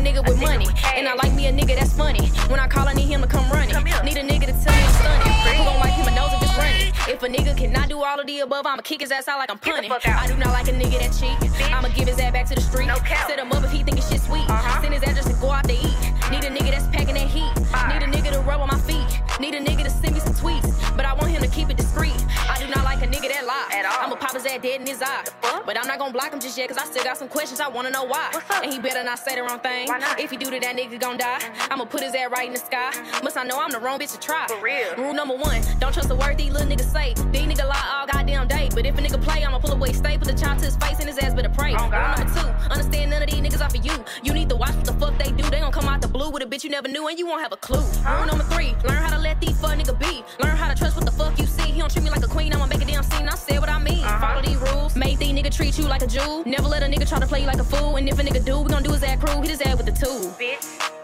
[0.00, 0.66] me a nigga with money.
[0.96, 2.26] And I like me a nigga that's funny.
[2.48, 3.74] When I call, I need him to come running.
[4.04, 5.58] Need a nigga to tell me I'm stunning.
[5.58, 6.92] Who gon' wipe him a nose if it's running?
[7.06, 9.50] If a nigga cannot do all of the above, I'ma kick his ass out like
[9.50, 9.90] I'm punning.
[9.90, 11.72] I do not like a nigga that cheat.
[11.72, 12.88] I'ma give his ass back to the street.
[13.26, 14.46] Set him up if he think his shit sweet.
[14.80, 15.96] Send his address to go out to eat.
[16.30, 17.54] Need a nigga that's packing that heat.
[17.56, 19.13] Need a nigga to rub on my feet.
[19.44, 20.72] Need a nigga to send me some tweets.
[20.96, 22.16] But I want him to keep it discreet.
[22.48, 23.68] I do not like a nigga that lie.
[23.74, 24.06] At all.
[24.06, 25.22] I'ma pop his ass dead in his eye.
[25.66, 27.60] But I'm not gonna block him just yet, cause I still got some questions.
[27.60, 28.32] I wanna know why.
[28.62, 29.86] And he better not say the wrong thing.
[30.18, 31.40] If he do that, that nigga gon' die.
[31.40, 31.72] Mm-hmm.
[31.74, 32.90] I'ma put his ass right in the sky.
[33.22, 34.46] Must I know I'm the wrong bitch to try.
[34.46, 34.96] For real.
[34.96, 37.12] Rule number one, don't trust the word these little niggas say.
[37.30, 38.70] These niggas lie all goddamn day.
[38.74, 41.00] But if a nigga play, I'ma pull away, stay, put the child to his face
[41.00, 41.74] and his ass better pray.
[41.78, 43.92] Oh, Rule number two, understand none of these niggas are for you.
[44.22, 45.42] You need to watch what the fuck they do.
[45.50, 47.42] They gon' come out the blue with a bitch you never knew and you won't
[47.42, 47.84] have a clue.
[48.08, 50.24] Rule number three, learn how to let these fuck nigga be.
[50.42, 51.70] Learn how to trust what the fuck you see.
[51.70, 53.28] He don't treat me like a queen, I'ma make a damn scene.
[53.28, 54.04] I said what I mean.
[54.04, 54.20] Uh-huh.
[54.20, 54.96] Follow these rules.
[54.96, 56.42] Make these nigga treat you like a Jew.
[56.46, 57.96] Never let a nigga try to play you like a fool.
[57.96, 59.40] And if a nigga do, we gon' do his ass crew.
[59.40, 60.30] Hit his ass with the tool.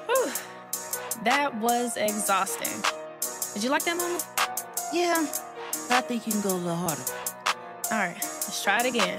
[0.06, 0.32] Whew.
[1.24, 2.82] That was exhausting.
[3.54, 4.18] Did you like that, mama?
[4.92, 5.26] Yeah,
[5.88, 7.02] but I think you can go a little harder.
[7.92, 9.18] All right, let's try it again.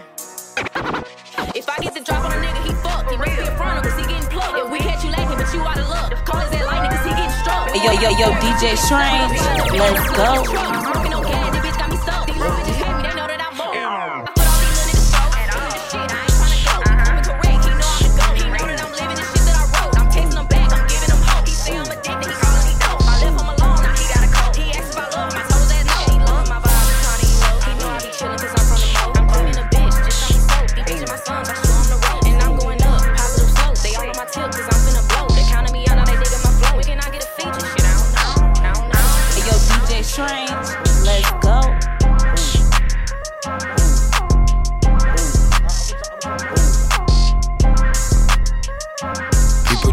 [1.54, 3.12] If I get the drop on a nigga, he fucked.
[3.12, 4.21] He must be a frontal cause he getting plucked.
[4.54, 6.26] If we catch you lacking, but you out of luck.
[6.26, 7.72] Call his that lightning cause he getting struck.
[7.72, 9.40] Yo, yo, yo, DJ Strange,
[9.80, 10.42] let's go.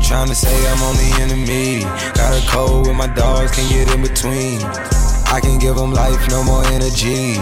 [0.08, 1.80] People tryna say I'm on the enemy.
[2.14, 4.62] Got a code with my dogs, can't get in between.
[5.28, 7.36] I can give them life, no more energy.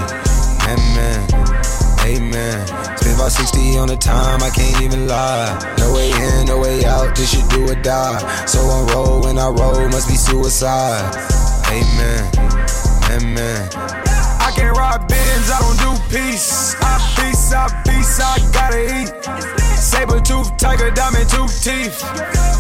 [0.67, 1.29] Amen,
[2.03, 2.67] amen.
[2.97, 5.77] Spend about 60 on the time, I can't even lie.
[5.79, 8.19] No way in, no way out, this shit do or die.
[8.47, 11.15] So I roll when I roll, must be suicide.
[11.71, 12.33] Amen,
[13.13, 14.06] amen.
[14.41, 16.77] I can't rob bins, I don't do peace.
[16.81, 19.11] I beast, I beast, I gotta eat.
[19.77, 22.03] Saber tooth, tiger, diamond tooth teeth.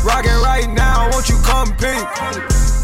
[0.05, 2.07] Rockin' right now, won't you come peek?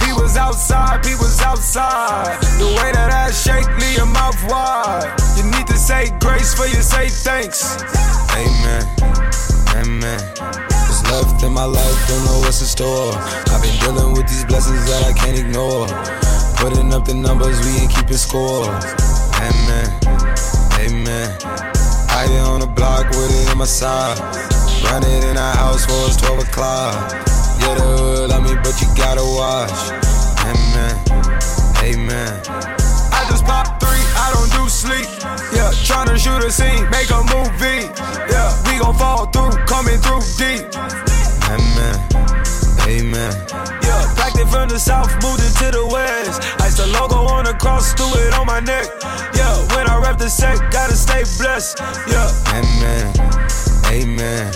[0.02, 2.40] People's outside, people's outside.
[2.58, 5.14] The way that I shake, leave your mouth wide.
[5.36, 7.82] You need to say grace for you say thanks.
[8.34, 8.82] Amen,
[9.76, 10.20] amen.
[10.38, 13.12] What's left in my life, don't know what's in store.
[13.14, 15.86] I've been dealing with these blessings that I can't ignore.
[16.62, 18.70] Putting up the numbers, we ain't keeping score.
[19.42, 19.90] Amen,
[20.78, 21.34] amen.
[22.06, 24.16] I on the block with it in my side.
[24.86, 26.94] Run it in our house for it's 12 o'clock.
[27.58, 29.74] Yeah, the hood love me, but you gotta watch.
[30.46, 30.94] Amen,
[31.82, 32.30] amen.
[33.10, 35.10] I just pop three, I don't do sleep.
[35.50, 37.90] Yeah, tryna shoot a scene, make a movie.
[38.30, 40.70] Yeah, we gon' fall through, coming through deep.
[41.50, 41.98] Amen,
[42.86, 43.32] Amen.
[43.82, 46.42] Yeah, packed it from the south, moved it to the west.
[46.60, 48.86] Ice the logo on the cross, threw it on my neck.
[49.34, 51.78] Yeah, when I rap the set, gotta stay blessed.
[52.10, 52.28] Yeah.
[52.58, 53.12] Amen.
[53.86, 54.52] Amen.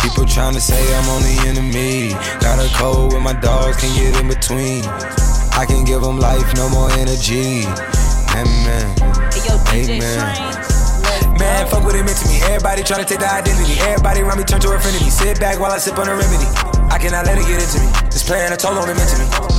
[0.00, 2.14] People trying to say I'm on the enemy.
[2.40, 4.84] Got a code with my dogs, can get in between.
[5.52, 7.66] I can give them life, no more energy.
[8.32, 8.96] Amen.
[9.74, 10.60] Amen.
[11.38, 12.40] Man, fuck what it meant to me.
[12.42, 13.80] Everybody tryna take the identity.
[13.80, 15.10] Everybody around me turn to a friend of me.
[15.10, 16.79] Sit back while I sip on a remedy.
[16.90, 17.92] I cannot let it get into me.
[18.10, 19.49] This plan a toll on it meant to me.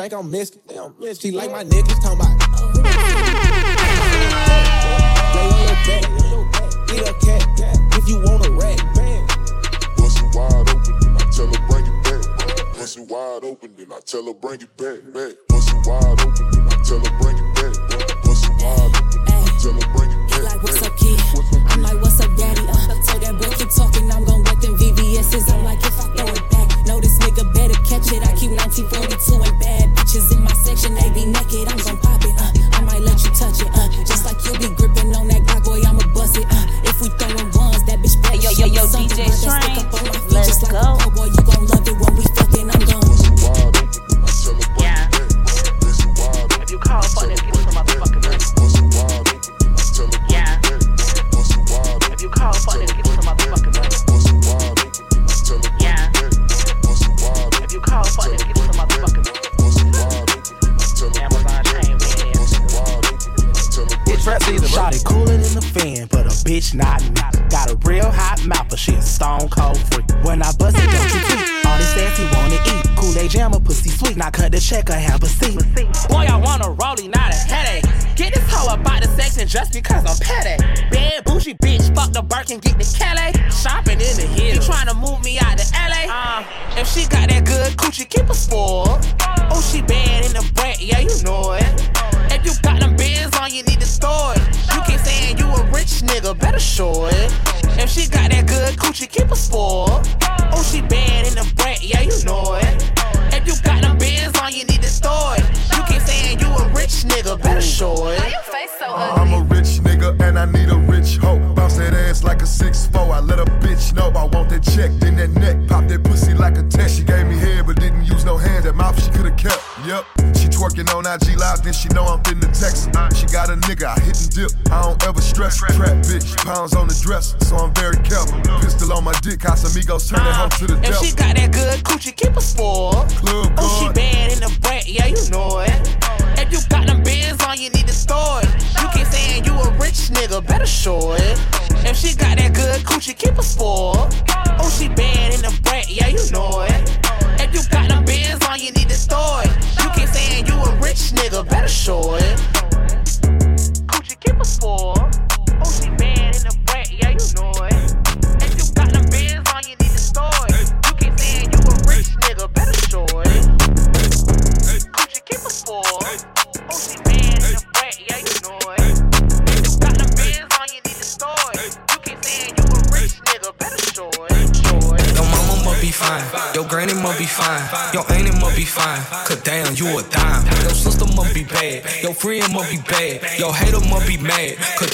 [0.00, 0.59] think I'm Mexican?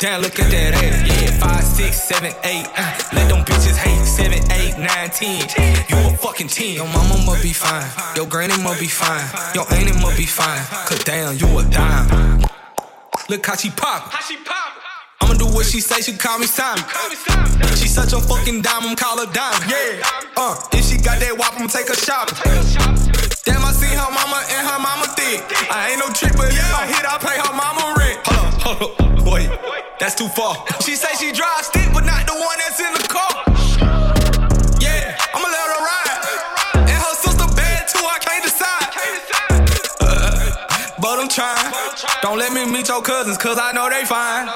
[0.06, 1.02] Can't look at that ass.
[1.02, 2.70] Yeah, five, six, seven, eight.
[2.78, 4.06] Uh, let them bitches hate.
[4.06, 5.42] Seven, eight, nine, ten.
[5.90, 6.76] You a fucking ten.
[6.76, 7.90] Your mama must be fine.
[8.14, 9.26] Your granny must be fine.
[9.52, 10.62] Your auntie must be fine.
[10.86, 12.38] Cause damn, you a dime.
[13.28, 14.12] Look how she pop.
[14.12, 14.78] How she pop.
[15.22, 16.84] I'ma do what she say, she call me Simon.
[17.74, 19.58] She such a fucking dime, I'm call her dime.
[19.66, 20.06] Yeah.
[20.36, 22.36] Uh, if she got that wop, I'm take her shopping.
[41.06, 41.70] but I'm trying.
[42.20, 44.50] Don't let me meet your cousins, cause I know they fine.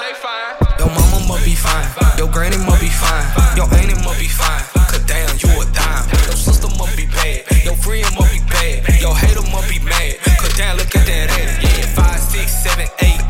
[0.79, 1.87] Your mama must be fine.
[2.19, 3.23] Your granny must be fine.
[3.55, 4.59] Your aint must be fine.
[4.91, 6.03] Cause damn, you a dime.
[6.27, 7.47] Your sister must be bad.
[7.63, 8.83] Your friend must be bad.
[8.99, 10.19] Your hater must be mad.
[10.43, 11.63] Cause damn, look at that ass.
[11.63, 13.21] Yeah, five, six, seven, eight.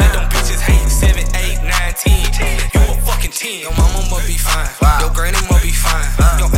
[0.00, 0.88] Let them bitches hate.
[0.88, 2.16] Seven, eight, nine, ten.
[2.72, 3.60] You a fucking ten.
[3.60, 4.72] Your mama must be fine.
[5.04, 6.08] Your granny must be fine.
[6.40, 6.49] Your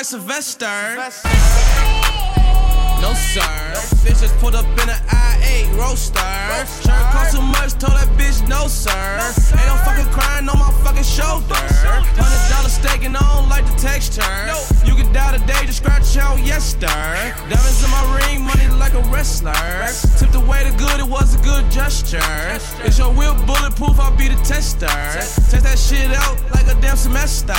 [0.00, 0.96] like Sylvester.
[3.02, 3.40] No sir,
[4.00, 6.20] bitch just pulled up in an I8 roadster.
[6.80, 8.90] Shirt cost too much, told that bitch no sir.
[9.52, 11.52] Ain't no fucking crying on my fucking shoulder.
[12.16, 14.24] Hundred dollar steak and I don't like the texture.
[14.88, 16.88] You can die today, just scratch out yes sir.
[17.52, 19.52] Diamonds in my ring, money like a wrestler.
[20.16, 22.24] Tipped away the good, it was a good gesture.
[22.88, 24.00] Is your whip bulletproof?
[24.00, 24.86] I'll be the tester.
[24.86, 27.52] Test that shit out like a damn semester.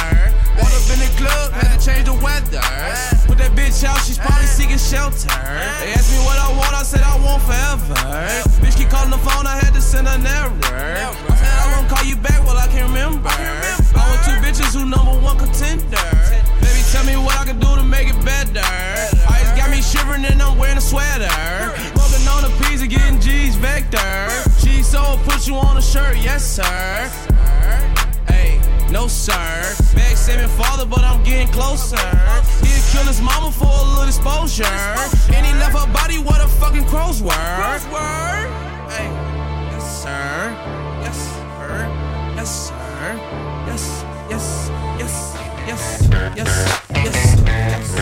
[31.41, 31.97] Getting closer.
[32.61, 34.63] He'd kill his mama for a little exposure.
[35.33, 37.31] And he left her body where the fucking crows were.
[38.89, 39.09] Hey,
[39.71, 40.55] yes sir.
[41.01, 41.87] Yes sir.
[42.35, 42.75] Yes sir.
[43.67, 44.69] Yes, yes,
[44.99, 45.37] yes,
[45.67, 46.51] yes, yes,
[46.93, 47.15] yes,
[47.45, 47.95] yes.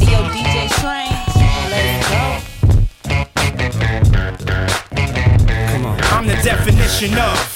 [0.00, 1.16] Yo, DJ Shrine,
[1.70, 2.24] let's go.
[5.72, 5.96] Come on.
[6.00, 7.55] I'm the definition of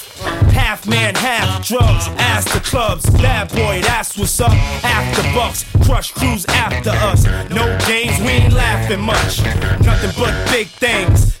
[0.71, 2.07] half man, half drugs.
[2.17, 4.53] Ass the clubs, bad boy, that's what's up.
[4.85, 7.25] After bucks, crush crews after us.
[7.49, 9.43] No games, we ain't laughing much.
[9.83, 11.40] Nothing but big things.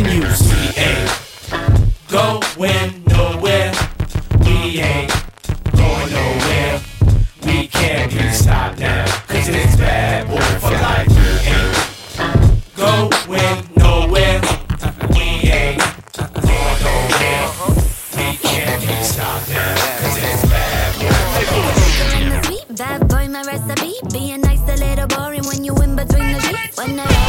[0.01, 1.11] We ain't
[2.09, 3.71] going nowhere.
[4.39, 5.13] We ain't
[5.77, 6.81] going nowhere.
[7.45, 11.07] We can't be stopped now, cause it's bad boy for life.
[11.07, 11.77] We ain't
[12.75, 14.41] going nowhere.
[15.13, 15.21] We
[15.51, 15.77] ain't
[16.17, 17.45] going nowhere.
[18.17, 21.13] We can't be stopped now, cause it's bad boy.
[22.47, 23.93] Sweet bad boy, my recipe.
[24.11, 27.20] Being nice, a little boring when you in between the sheets.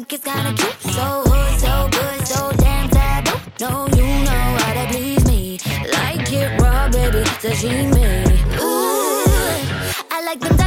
[0.00, 0.94] Think it's kinda cute.
[0.94, 3.38] So hood, so good, so damn taboo.
[3.60, 5.58] No, you know how to please me.
[5.92, 8.08] Like it raw, baby, sashimi.
[8.60, 10.59] Ooh, I like them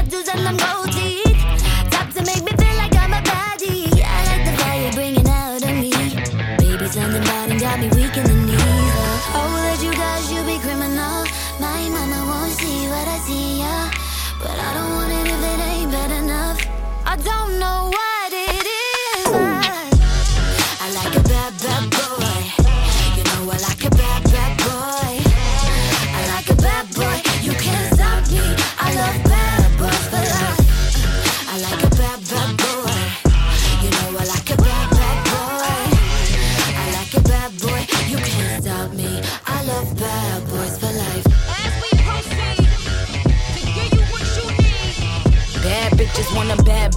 [46.31, 46.42] one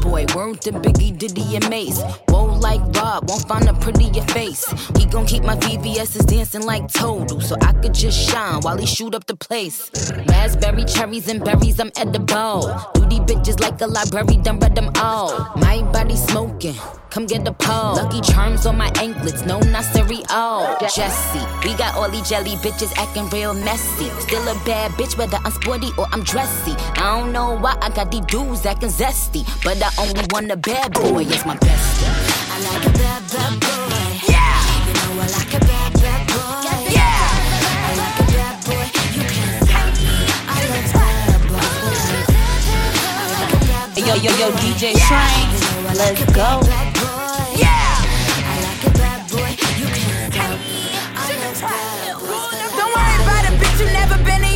[0.07, 0.27] boy.
[0.35, 2.01] Word to Biggie, Diddy, and Mase.
[2.29, 4.65] Whoa, like Rob, won't find a prettier face.
[4.97, 8.87] He gon' keep my VVS's dancing like Total, so I could just shine while he
[8.87, 9.91] shoot up the place.
[10.29, 12.63] Raspberry, cherries, and berries, I'm edible.
[12.95, 15.53] Duty bitches like a library, done read them all.
[15.57, 16.75] My body smoking.
[17.17, 17.95] Come get the pole.
[17.95, 20.77] Lucky charms on my anklets, no not cereal.
[20.95, 24.11] Jesse, we got all these jelly bitches acting real messy.
[24.21, 26.73] Still a bad bitch, whether I'm sporty or I'm dressy.
[27.01, 30.57] I don't know why I got these dudes acting zesty, but I only want a
[30.57, 32.07] bad boy, it's my bestie.
[32.51, 34.20] I like a bad, bad boy.
[34.28, 34.57] Yeah.
[34.86, 36.90] You know I like a bad, bad boy.
[36.90, 37.18] Yeah.
[37.86, 38.86] I like a bad boy.
[39.12, 40.14] You can't stop me.
[40.49, 42.07] I love bad boys.
[43.07, 44.07] I like a bad boy.
[44.07, 45.51] Yo, yo, yo, DJ Shrine,
[45.99, 46.62] let's go.
[47.59, 48.01] Yeah.
[48.40, 49.51] I like a bad boy.
[49.76, 50.94] You can't stop me.
[50.94, 52.72] I love bad boys.
[52.78, 54.56] Don't worry about a bitch, you never been in your place.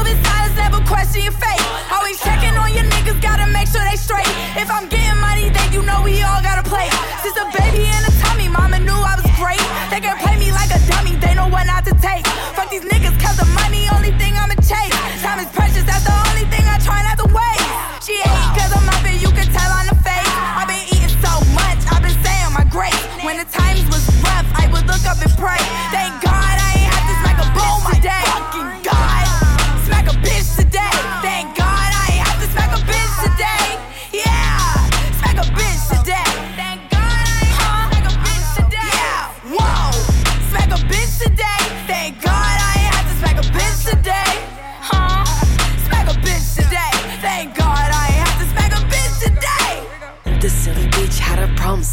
[0.00, 1.60] moving silence, never question your fate.
[1.92, 4.28] Always checking on your niggas, gotta make sure they straight.
[4.56, 6.88] If I'm getting money, then you know we all gotta play.
[7.20, 9.60] Since a baby in a tummy, mama knew I was great.
[9.92, 12.24] They can play me like a dummy, they know what not to take.
[12.56, 14.96] Fuck these niggas, cause the money, only thing I'ma chase.
[15.20, 17.68] Time is precious, that's the only thing I try not to waste.
[18.06, 20.32] She hate cause I'm up and you can tell on the face.
[20.56, 22.96] I've been eating so much, I've been saying my grace.
[23.20, 25.60] When the times was rough, I would look up and pray.
[25.92, 28.24] Thank God I ain't have this like a boom today.
[28.32, 29.19] Fucking God,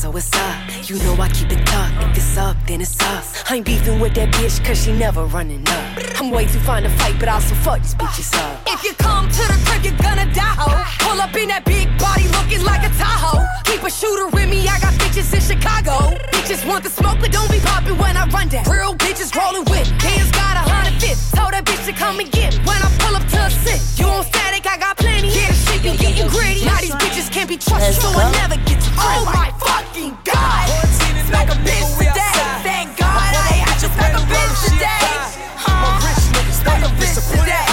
[0.07, 0.89] so it's up.
[0.89, 2.03] You know I keep it tucked.
[2.03, 3.23] If it's up, then it's up.
[3.49, 5.85] I ain't beefing with that bitch, cause she never running up.
[6.19, 8.61] I'm way too fine to fight, but I also fuck these bitches up.
[8.67, 10.71] If you come to the crib, you're gonna die, ho.
[11.03, 13.43] Pull up in that big body looking like a Tahoe.
[13.65, 16.15] Keep a shooter with me, I got bitches in Chicago.
[16.31, 18.63] Bitches want the smoke, but don't be popping when I run down.
[18.71, 19.87] Real bitches rolling with.
[19.99, 21.35] Hands got a hundred fifth.
[21.35, 23.79] Told that bitch to come and get me when I pull up to a sit.
[23.99, 25.27] You on static, I got plenty.
[25.35, 26.63] Yeah, the shit be getting gritty.
[26.63, 29.47] Now these bitches can't be trusted, so I never get to Oh my
[29.97, 30.67] fucking god!
[31.27, 32.13] Smack a bitch today.
[32.63, 34.87] Thank God I have smack a bitch today.
[35.57, 35.99] Huh?
[36.51, 37.66] Smack a bitch today.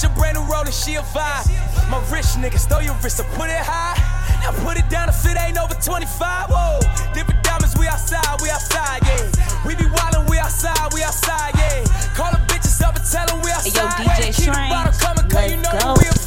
[0.00, 1.46] Bitch a brand new roller, she a vibe.
[1.90, 3.96] My rich niggas, throw your wrist, I put it high.
[4.42, 6.48] Now put it down if it ain't over 25.
[6.48, 6.80] Whoa,
[7.12, 9.66] different diamonds, we outside, we outside, yeah.
[9.66, 11.84] We be wildin', we outside, we outside, yeah.
[12.14, 13.86] Call the bitches up and tell them we Hey, yo.
[13.88, 16.19] DJ Way keep the Shrine, bottle coming, cause let's go.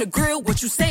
[0.00, 0.83] Whack bitch grill, what you saying?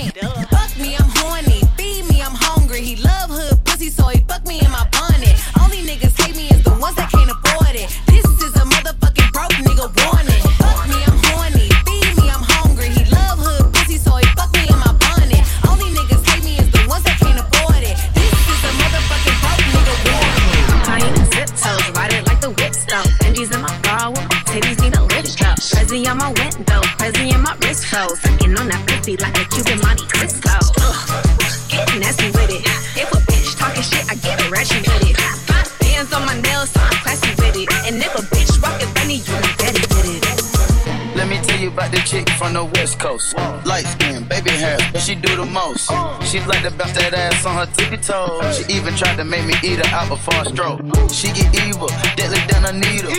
[46.34, 48.42] She like to bounce that ass on her tippy toes.
[48.58, 50.82] She even tried to make me eat her out before I stroke.
[51.14, 51.86] She get evil,
[52.18, 53.14] deadly than a needle.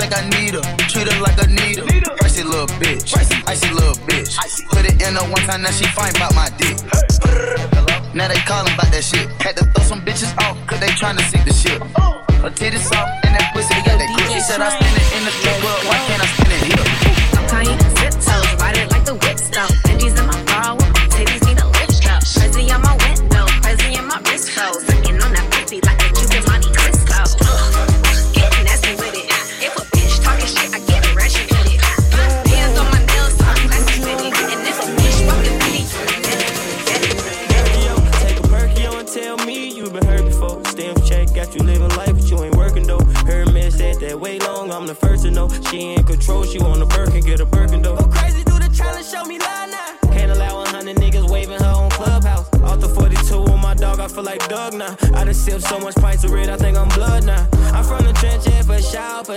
[0.00, 1.84] Think I need her, treat her like a needle.
[2.24, 3.12] Icy little bitch,
[3.44, 4.40] icy little bitch.
[4.72, 6.80] Put it in her one time, now she fine about my dick.
[8.16, 9.28] Now they callin' about that shit.
[9.44, 11.76] Had to throw some bitches off, cause they tryna see the shit.
[12.40, 14.32] Her titties soft, and that pussy got that grip.
[14.32, 15.85] She said I spend it in the strip club,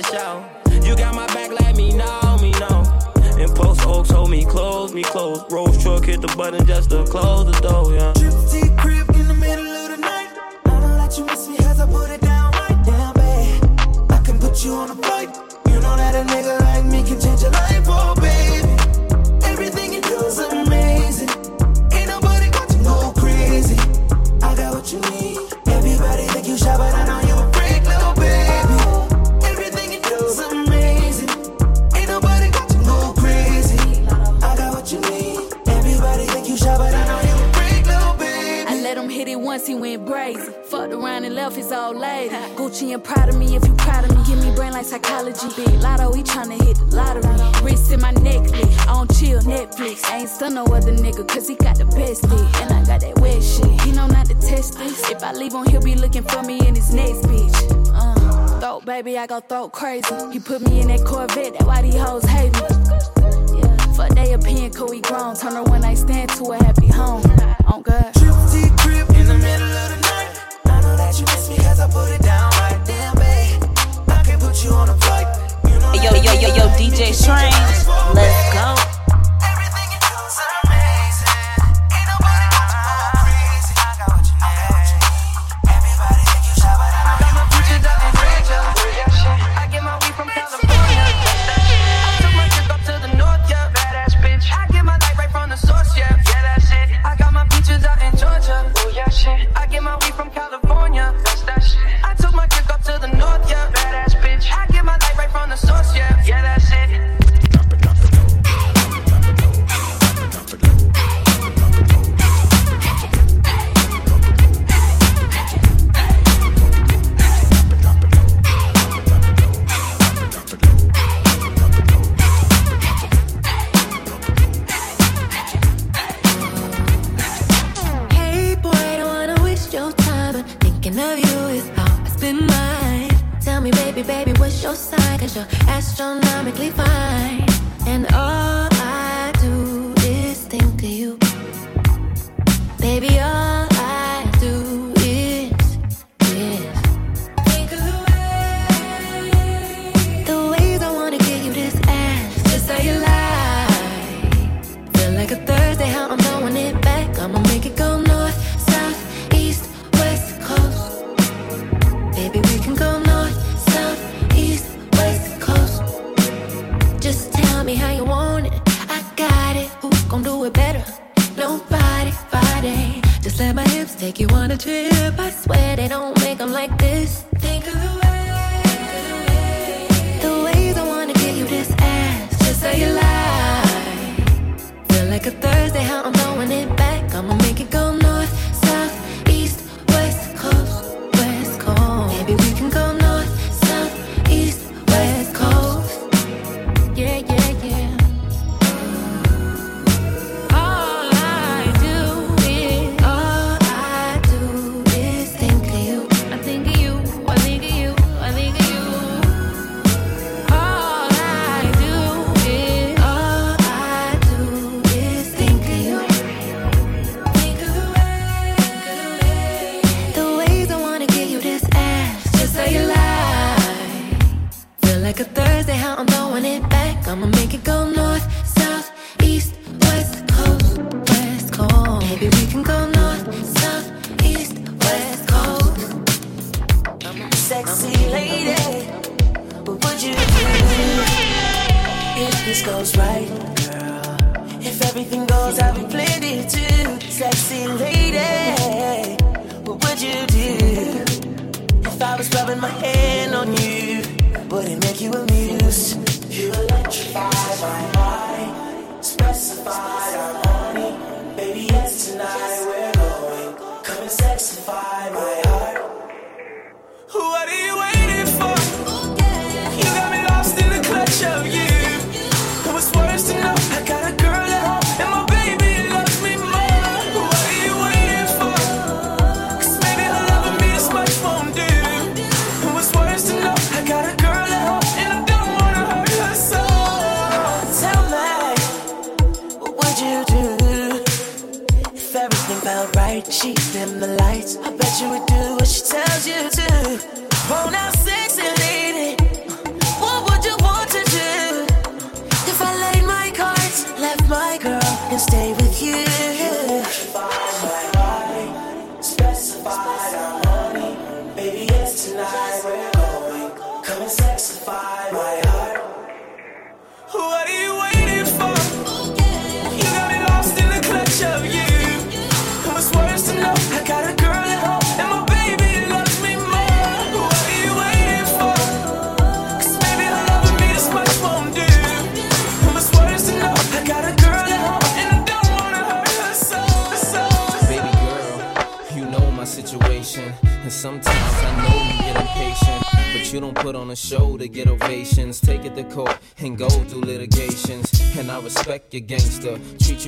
[0.09, 0.45] sure.
[0.83, 2.83] You got my back, let me know, me know.
[3.37, 5.43] And post oaks hold me close, me close.
[5.51, 8.13] Rose truck hit the button just to close the door, yeah.
[8.13, 10.29] Gypsy crib in the middle of the night.
[10.65, 14.11] I know that you miss me as I put it down right down, babe.
[14.11, 15.29] I can put you on a flight.
[15.67, 18.18] You know that a nigga like me can change your life, oh
[39.59, 40.53] once, he went brazy.
[40.65, 42.35] Fucked around and left his old lady.
[42.55, 44.23] Gucci and proud of me if you proud of me.
[44.25, 45.47] Give me brain like psychology.
[45.55, 47.63] Big Latto, he tryna hit the lottery.
[47.63, 50.05] Wrist in my necklace, on chill, Netflix.
[50.05, 52.61] I ain't stun no other nigga, cause he got the best dick.
[52.61, 53.81] And I got that wet shit.
[53.81, 55.09] He know not to test this.
[55.09, 57.91] If I leave him, he'll be looking for me in his next bitch.
[57.93, 60.15] Uh, throat, baby, I go throat crazy.
[60.31, 63.59] He put me in that Corvette, that why these hoes hate me.
[63.59, 65.35] Yeah, fuck they opinion, cool, we grown.
[65.35, 67.23] Turn her one night stand to a happy home.
[67.67, 68.13] On God.
[68.77, 70.31] Crib in the middle of the night.
[70.65, 73.63] I know that you miss me cause I put it down right down, babe.
[74.07, 75.27] I can put you on a flight.
[75.65, 77.55] You know Yo, yo, yo, yo, DJ Strange,
[78.13, 78.88] let's go.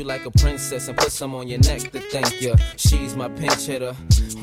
[0.01, 2.55] You like a princess and put some on your neck to thank you.
[2.75, 3.93] She's my pinch hitter.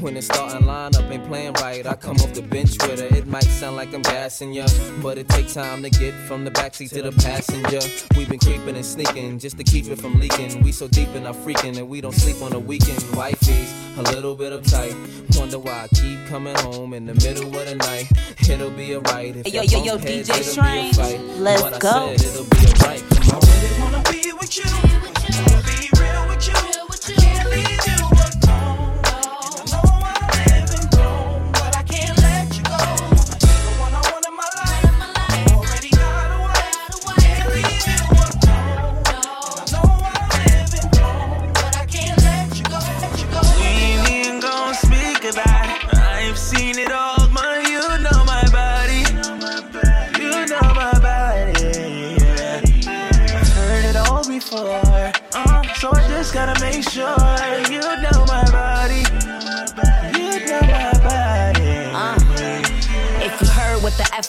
[0.01, 3.17] When the starting lineup ain't playing right, I come off the bench with her.
[3.17, 4.67] It might sound like I'm gassing ya,
[5.03, 7.81] but it takes time to get from the backseat to the passenger.
[8.17, 10.63] We've been creeping and sneaking just to keep it from leaking.
[10.63, 13.03] We so deep in our freaking and we don't sleep on the weekend.
[13.17, 14.95] Wifey's a little bit uptight.
[15.37, 18.07] Wonder why I keep coming home in the middle of the night.
[18.49, 19.35] It'll be alright.
[19.35, 21.21] If Yo, yo, yo, DJ a Strange, fight.
[21.39, 22.17] let's go.
[22.17, 22.49] said,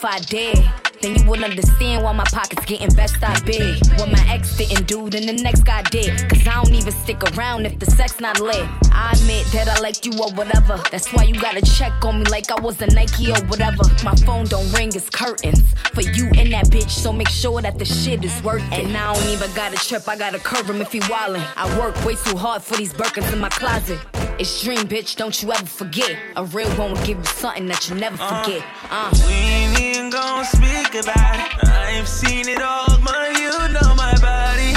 [0.02, 3.16] heard what the F I did, then you would understand why my pockets getting best
[3.24, 3.78] I big.
[3.98, 6.18] What my ex didn't do, then the next guy did.
[6.30, 8.68] Cause I don't even stick around if the sex not lit.
[8.92, 10.82] I admit that I liked you or whatever.
[10.92, 13.84] That's why you gotta check on me like I was a Nike or whatever.
[14.04, 15.64] My phone don't ring, it's curtains.
[15.94, 18.86] For you and that bitch, so make sure that the shit is worth it.
[18.86, 21.46] And I don't even gotta trip, I gotta curve him if he wildin'.
[21.56, 24.00] I work way too hard for these Birkins in my closet.
[24.40, 26.18] It's dream, bitch, don't you ever forget.
[26.38, 28.64] A real one will give you something that you never forget.
[28.90, 29.12] Uh.
[29.28, 31.68] We ain't even gon' speak about it.
[31.68, 33.36] I've seen it all, man.
[33.36, 34.70] You know my body.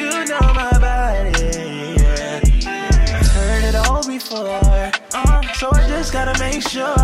[0.00, 2.00] You know my body.
[2.00, 2.40] Yeah.
[3.20, 4.92] I've heard it all before.
[5.12, 6.96] Uh, so I just gotta make sure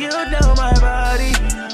[0.00, 1.67] you know my body.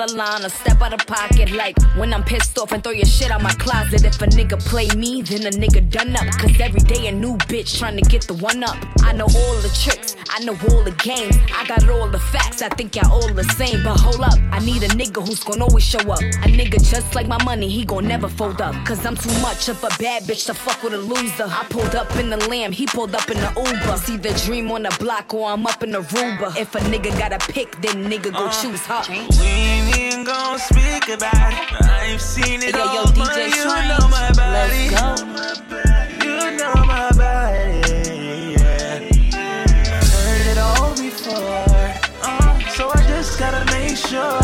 [0.00, 1.52] Of line or step out of pocket.
[1.52, 4.04] Like when I'm pissed off and throw your shit out my closet.
[4.04, 6.26] If a nigga play me, then a nigga done up.
[6.38, 8.76] Cause every day a new bitch trying to get the one up.
[9.02, 11.36] I know all the tricks, I know all the games.
[11.52, 13.82] I got all the facts, I think y'all all the same.
[13.82, 16.20] But hold up, I need a nigga who's gonna always show up.
[16.20, 18.74] A nigga just like my money, he gon' never fold up.
[18.86, 21.46] Cause I'm too much of a bad bitch to fuck with a loser.
[21.46, 23.96] I pulled up in the lamb, he pulled up in the Uber.
[23.98, 26.54] See the dream on the block or I'm up in the Ruba.
[26.58, 29.93] If a nigga got a pick, then nigga go uh, choose her.
[30.14, 31.82] Ain't gon' speak about it.
[31.82, 33.50] I've seen it Yo, yo, all, DJ man.
[33.50, 34.90] You know my body.
[34.90, 35.60] let's
[36.24, 38.54] You know my body.
[38.54, 38.98] Yeah.
[40.14, 41.94] Heard it all before.
[42.22, 44.43] Uh, so I just gotta make sure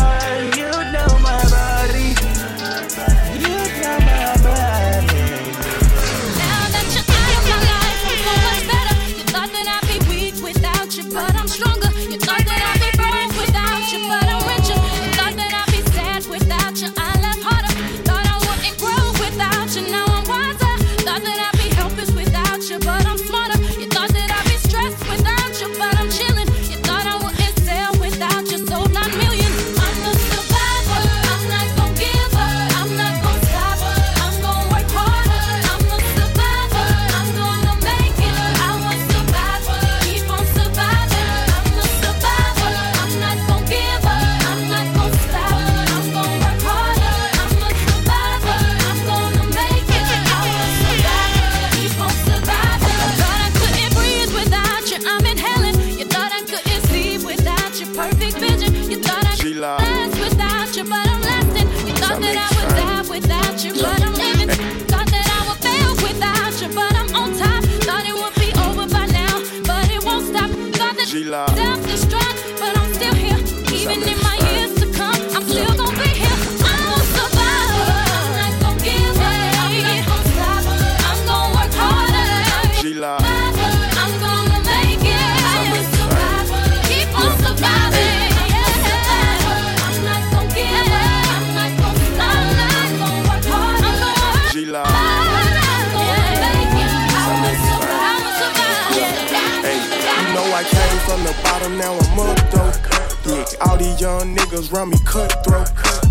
[104.61, 105.69] niggas run me cutthroat.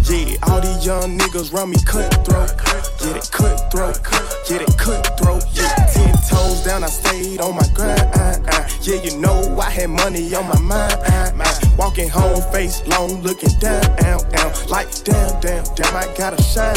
[0.08, 2.50] Yeah, all these young niggas run me cutthroat.
[2.98, 4.00] Get it cutthroat,
[4.48, 5.44] get it cutthroat.
[5.52, 8.00] Yeah, ten toes down, I stayed on my grind.
[8.82, 11.38] Yeah, you know I had money on my mind.
[11.78, 13.82] Walking home, face long, looking down.
[14.68, 16.76] Like damn, damn, damn, I gotta shine.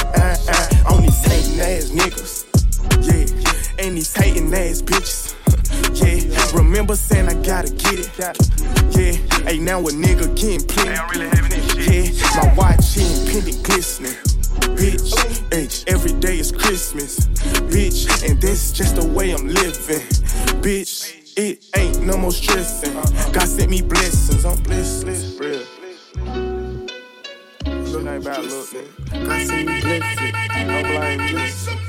[0.86, 2.46] On these hating ass niggas.
[3.02, 5.33] Yeah, and these hating ass bitches.
[5.96, 6.22] Yeah,
[6.54, 8.10] remember saying I gotta get it.
[8.98, 9.14] Yeah,
[9.48, 10.92] hey, now a nigga getting plenty.
[11.80, 14.14] Yeah, my watch in pendant glistening.
[14.78, 15.14] Bitch,
[15.54, 17.28] hey, every day is Christmas.
[17.72, 20.02] Bitch, and that's just the way I'm living.
[20.62, 22.94] Bitch, it ain't no more stressing.
[23.32, 25.64] God sent me blessings, I'm blessed, real.
[27.92, 28.70] Look ain't look.
[29.12, 30.34] God sent me blessings.
[30.52, 31.70] I'm blind, blessed.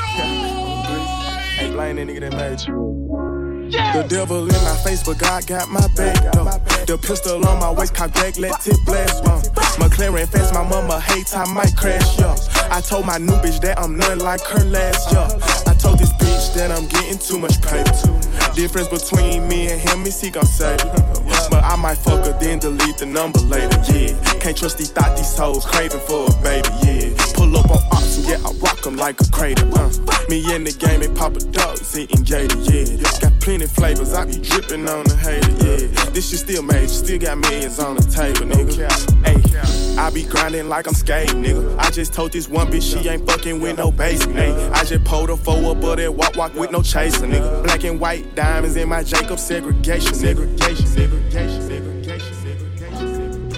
[1.61, 3.34] Ain't that nigga that made you.
[3.75, 6.45] The devil in my face, but God got my back though.
[6.87, 9.25] The pistol on my waist, cock back, let it blast.
[9.25, 9.41] Uh.
[9.83, 12.35] McLaren fast, my mama hates, I might crash, yo.
[12.71, 15.23] I told my new bitch that I'm nothing like her last, yo.
[15.71, 18.24] I told this bitch that I'm getting too much paper.
[18.55, 20.77] Difference between me and him is he gon' say.
[21.51, 24.15] But I might fuck her, then delete the number later, yeah.
[24.39, 27.15] Can't trust these thought these hoes craving for a baby, yeah.
[27.35, 29.91] Pull up on oxen, yeah, I rock 'em like a crater, uh.
[30.29, 33.03] Me in the game, and Papa Dogs eating gator, yeah.
[33.21, 36.11] Got plenty flavors, I be dripping on the hater, yeah.
[36.11, 38.89] This shit still major, still got millions on the table, nigga.
[39.27, 41.77] Hey, I be grinding like I'm skating, nigga.
[41.79, 44.73] I just told this one bitch she ain't fucking with no basic, nigga.
[44.73, 47.63] I just pulled her forward, but that walk walk with no chaser, nigga.
[47.65, 53.49] Black and white diamonds in my Jacob segregation, segregation, segregation, segregation, segregation.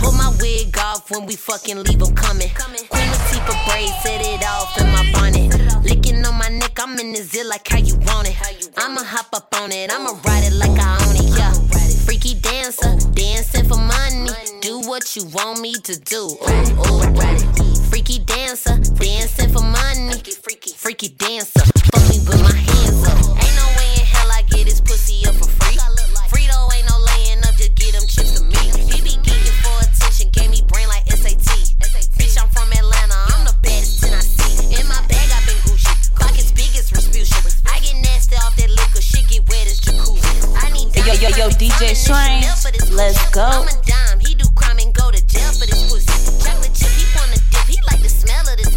[0.00, 2.50] Pull my wig off when we fucking leave 'em coming.
[2.92, 5.50] Queen Latifah braid, set it off in my bonnet.
[5.84, 8.36] Licking on my neck, I'm in the zit like how you want it.
[8.78, 11.52] I'ma hop up on it, I'ma ride it like I own it, yeah.
[12.06, 14.43] Freaky dancer, dancing for money.
[14.64, 16.24] Do what you want me to do.
[16.24, 17.76] Ooh, ooh.
[17.92, 20.16] Freaky dancer, dancing for money.
[20.80, 21.60] Freaky dancer,
[21.92, 23.12] fuck me with my hands up.
[23.44, 25.76] Ain't no way in hell I get this pussy up for free.
[26.32, 28.56] Frito ain't no laying up, just get them chips to me.
[28.88, 31.44] He be geeking for attention, gave me brain like SAT.
[32.16, 34.80] Bitch, I'm from Atlanta, I'm the baddest 10 I see.
[34.80, 35.92] In my bag, i been Gucci.
[36.16, 37.36] Clock is big as Rasputia.
[37.68, 40.56] I get nasty off that liquor, shit get wet as jacuzzi.
[40.56, 42.48] I need Yo, yo, yo, DJ Strange,
[42.96, 43.68] let's go.
[45.58, 46.06] For this pussy.
[46.42, 48.74] Chocolate chip, he wanna dip, he like the smell of this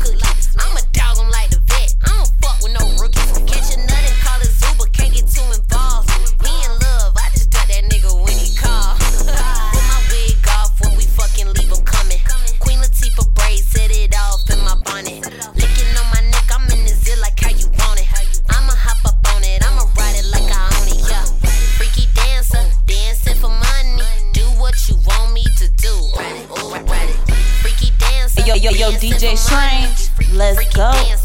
[29.47, 31.16] Strange, let's go.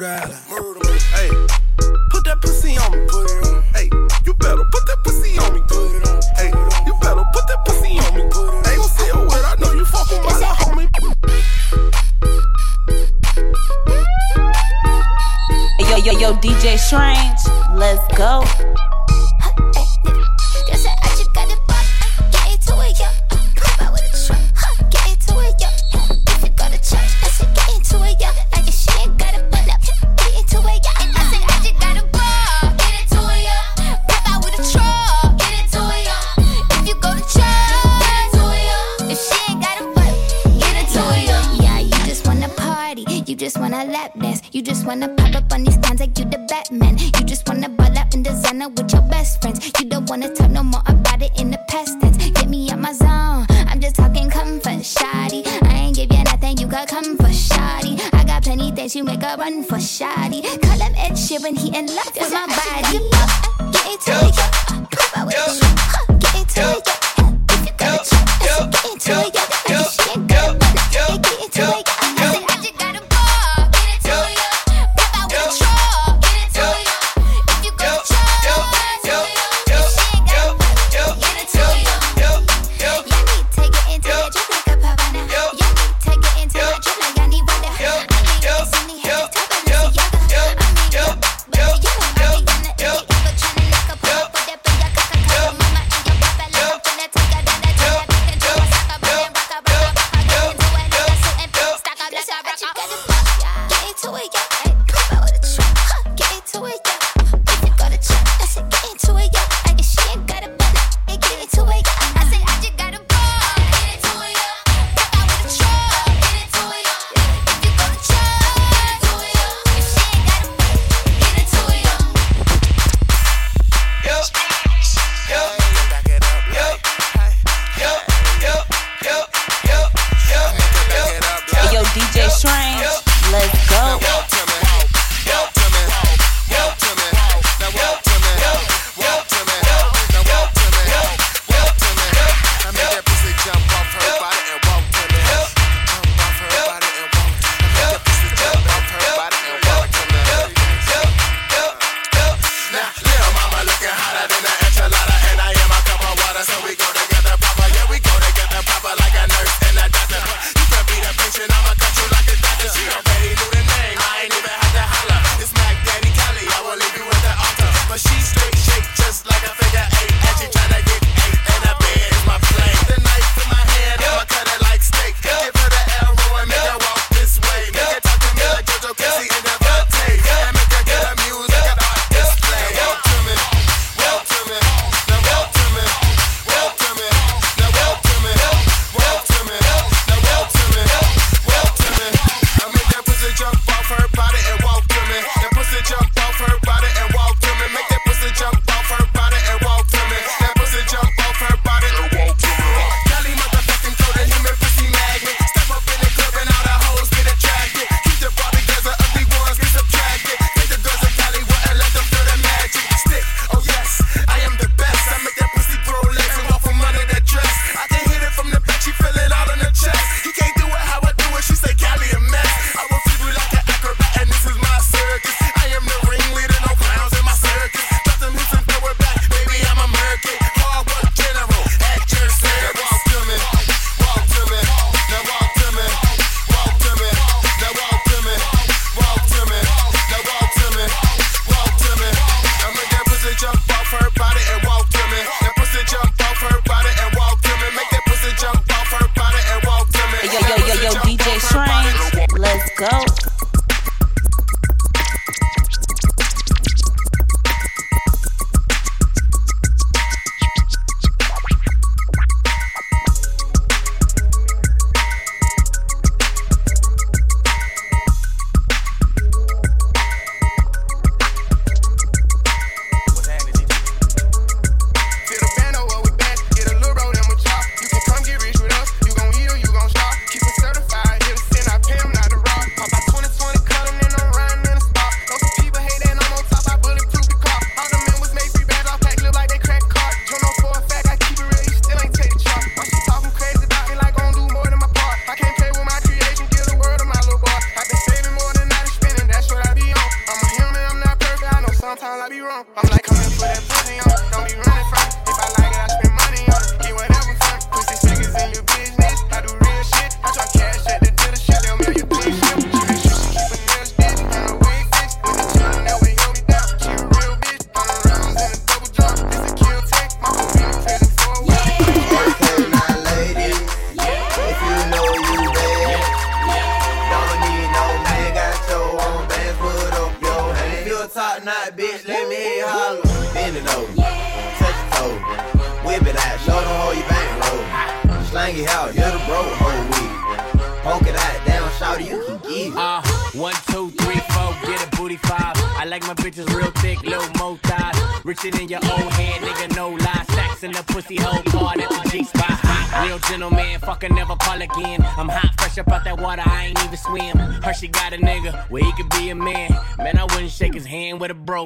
[0.00, 0.40] Murder island.
[0.50, 1.28] Murder, Hey,
[2.10, 3.29] put that pussy on me.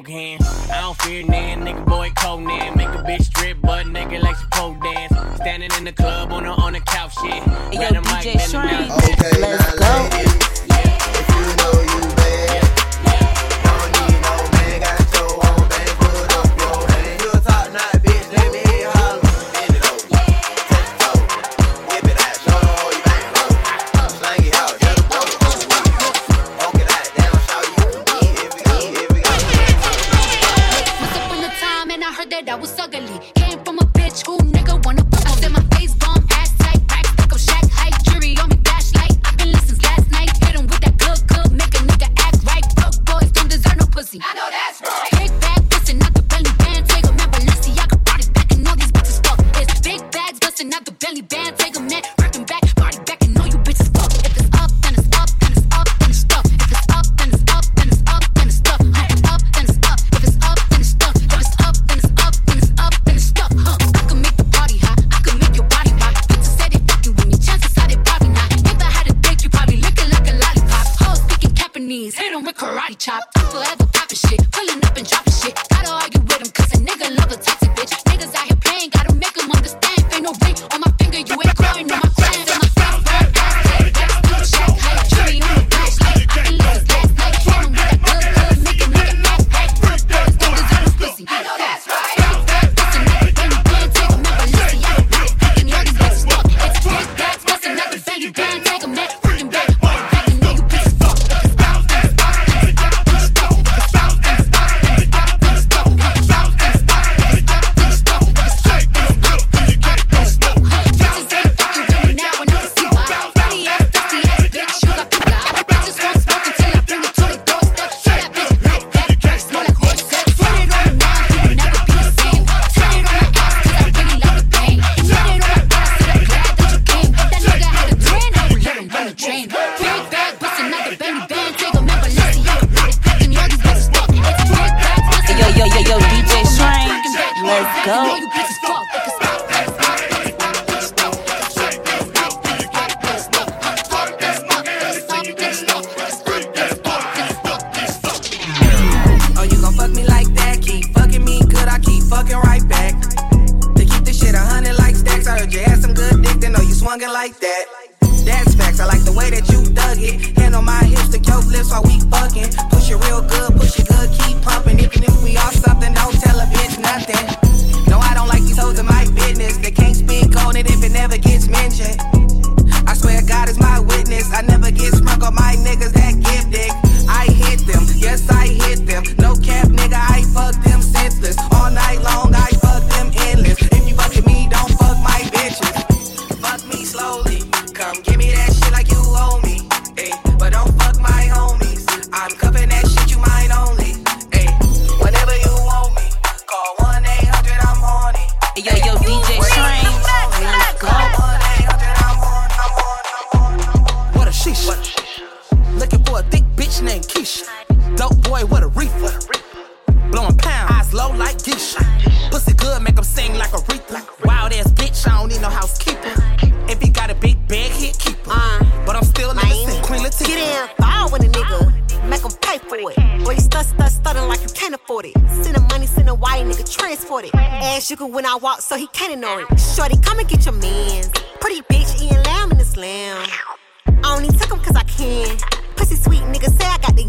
[0.01, 0.24] Hand with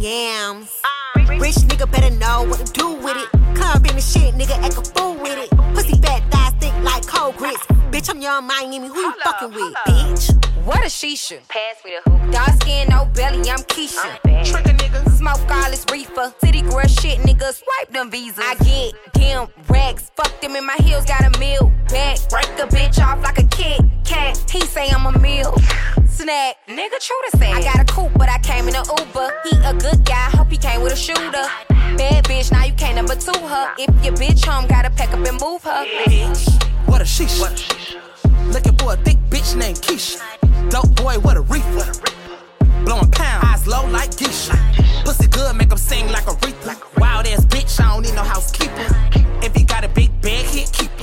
[0.01, 0.83] yams.
[1.39, 3.29] Rich nigga better know what to do with it.
[3.57, 5.51] Club in the shit, nigga, act a fool with it.
[5.75, 6.36] Pussy fat
[7.33, 7.67] thighs thick like cold grits.
[7.91, 10.65] Bitch, I'm Yung Miami, who you fucking with, bitch?
[10.65, 11.39] What a shisha.
[11.49, 12.33] Pass me the hookah.
[12.33, 14.21] Dark skin, no belly, I'm Keisha.
[14.45, 15.09] Trick a nigga.
[15.17, 16.35] Smoke all this reefer.
[16.41, 18.39] City girl shit, nigga, swipe them visas.
[18.39, 20.11] I get them racks.
[20.17, 22.19] Fuck them in my heels, got a meal back.
[22.29, 24.51] Break a bitch off like a kid cat.
[24.51, 25.55] He say I'm a meal.
[26.09, 27.53] Snack, nigga, true to say.
[27.53, 29.31] I got a coupe, but I came in a Uber.
[29.45, 31.47] He a good guy, hope he came with a shooter.
[31.69, 33.75] Bad bitch, now you can't number two her.
[33.79, 35.85] If your bitch home, gotta pack up and move her.
[36.05, 36.76] Bitch.
[36.87, 37.41] What a sheesh.
[38.53, 40.21] Looking for a thick bitch named Keisha.
[40.71, 41.93] Dope boy, what a reefer.
[42.85, 44.57] Blowing pound, eyes low like geisha.
[45.05, 46.75] Pussy good, make 'em sing like a Aretha.
[46.99, 48.87] Wild ass bitch, I don't need no housekeeper.
[49.43, 50.96] If he got a big bag, he'll keep.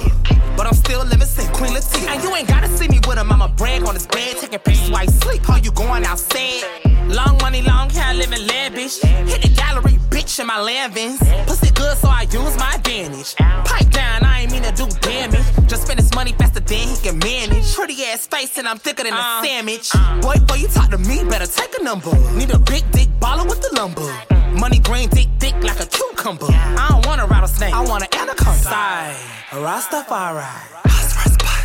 [0.55, 1.51] But I'm still living St.
[1.53, 2.15] Queen Latifah.
[2.15, 4.89] And you ain't gotta see me with him, I'ma brag on his bed, taking pictures
[4.91, 5.43] while he sleep.
[5.43, 6.63] How you going outside?
[7.07, 9.01] Long money, long hair, living lavish.
[9.01, 11.19] Hit the gallery, bitch, in my Lanvins.
[11.45, 13.35] Pussy good, so I use my advantage.
[13.35, 15.45] Pipe down, I ain't mean to do damage.
[15.67, 17.75] Just spend his money faster than he can manage.
[17.75, 19.43] Pretty ass face, and I'm thicker than a uh.
[19.43, 19.91] sandwich.
[20.21, 22.11] Boy, before you talk to me, better take a number.
[22.37, 24.09] Need a big dick baller with the lumber.
[24.57, 26.47] Money green, thick, thick like a cucumber.
[26.49, 28.59] I don't want a rattlesnake, I want an anaconda.
[28.59, 29.17] Sigh,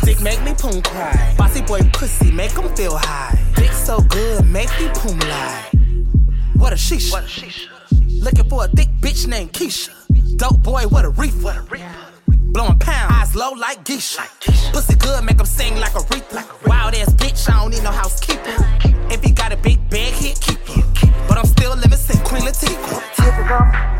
[0.03, 1.35] Dick make me poom cry.
[1.37, 3.37] Bossy boy pussy make him feel high.
[3.55, 5.69] Dick so good, make me poom lie.
[6.55, 7.11] What a sheesh.
[8.21, 9.91] Looking for a thick bitch named Keisha.
[10.37, 11.63] Dope boy, what a reefer.
[12.49, 14.23] Blowing pound, eyes low like geisha.
[14.73, 16.41] Pussy good, make him sing like a Aretha.
[16.65, 18.57] Wild ass bitch, I don't need no housekeeper.
[19.13, 20.83] If he got a big bag, he'll keep it.
[21.27, 22.17] But I'm still living St.
[22.25, 23.05] Queen Latifah.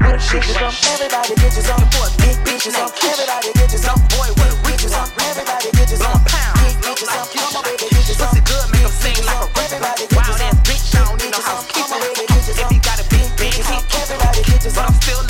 [0.01, 0.49] What a sheesh.
[0.49, 1.85] Everybody get your own.
[2.17, 2.89] Big bitches on.
[2.89, 4.01] Everybody your own.
[4.17, 5.05] Boy, what a bitches on.
[5.29, 6.17] Everybody get your own.
[6.57, 7.29] Big bitches on.
[7.29, 8.01] Come on, baby, own.
[8.17, 10.09] Pussy good, make him sing like a Aretha.
[10.17, 12.01] Wild ass bitch, I don't need no housekeeper.
[12.01, 14.73] If he got a big bag, he'll keep it.
[14.73, 15.28] But I'm still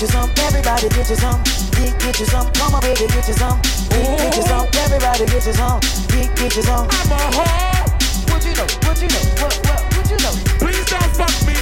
[0.00, 0.30] get you some.
[0.38, 1.42] Everybody get you some.
[1.72, 2.50] Get, get you some.
[2.52, 3.60] Come on, baby, get you some.
[3.90, 4.66] Get, get you some.
[4.72, 5.80] Everybody get you some.
[6.08, 6.88] Get, get you some.
[6.88, 7.84] I'm a hoe.
[8.32, 8.66] What you know?
[8.88, 9.20] What you know?
[9.42, 10.32] What, what, what you know?
[10.58, 11.59] Please don't fuck me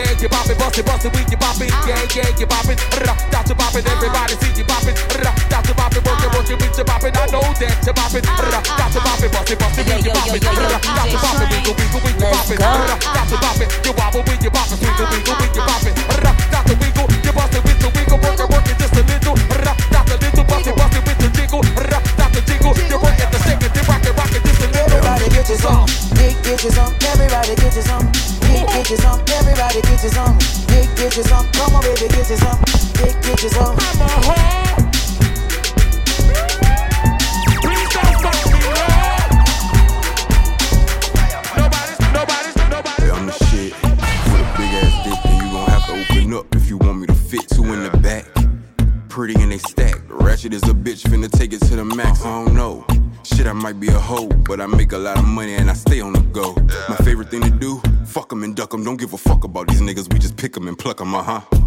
[0.00, 3.56] yeah, you boppin', bustin', bustin' we, you boppin', Gang, gang, you boppin', rah, that's you
[3.56, 7.26] boppin', everybody see you boppin', rah, that's you boppin', workin', workin' with you boppin', I
[7.28, 11.12] know that you boppin', rah, that's you boppin', bustin', bustin' we, you boppin', rah, that's
[11.12, 14.29] you boppin', go, we wiggle, boppin', rah, that's you boppin', you wobble.
[61.20, 61.59] Uh huh.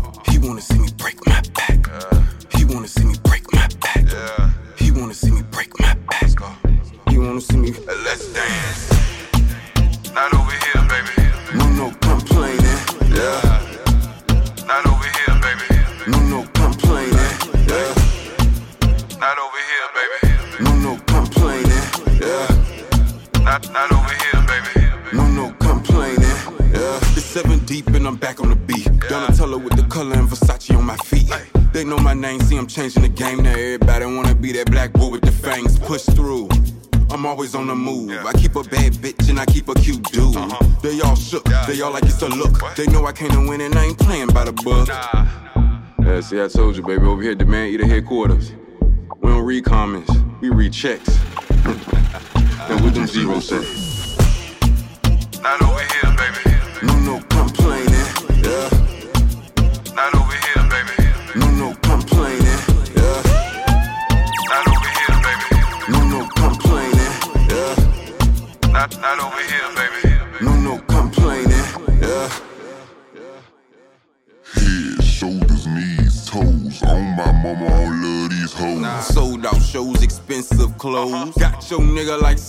[42.75, 44.87] They know I came to win and I ain't playing by the book.
[44.87, 48.51] Yeah, see, I told you, baby, over here, demand either headquarters.
[49.21, 51.07] We don't read comments, we read checks.
[51.65, 53.63] and what do zero say?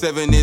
[0.04, 0.33] seven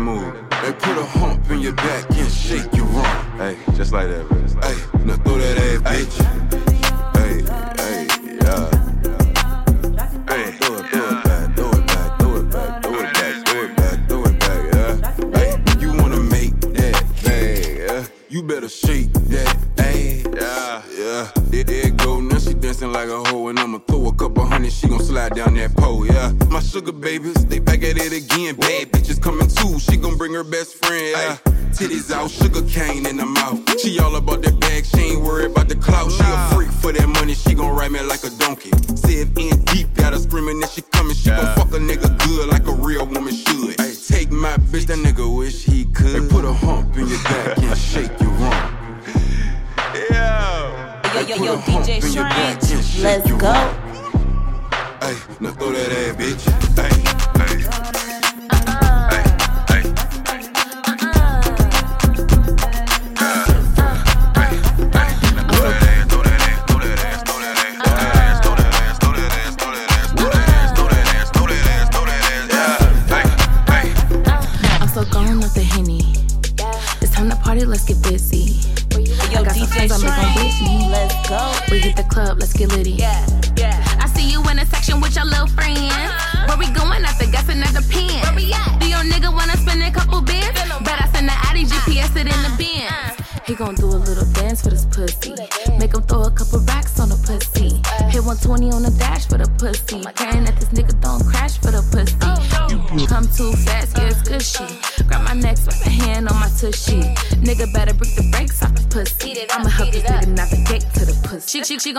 [0.00, 0.34] move.
[0.62, 3.38] They put a hump in your back and shake your wrong.
[3.38, 4.38] Hey, just like that, bro.
[4.38, 6.26] Hey, now throw that ass, bitch.
[6.26, 6.33] Ay.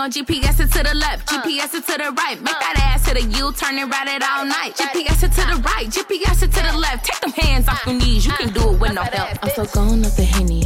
[0.06, 2.38] on GPS it to the left, GPS it to the right.
[2.40, 4.76] Make that ass to the U, turn and ride it all night.
[4.78, 7.06] GPS it to the right, GPS it to the left.
[7.06, 9.30] Take them hands off your knees, you can do it with no help.
[9.42, 10.62] I'm so gone up the henny.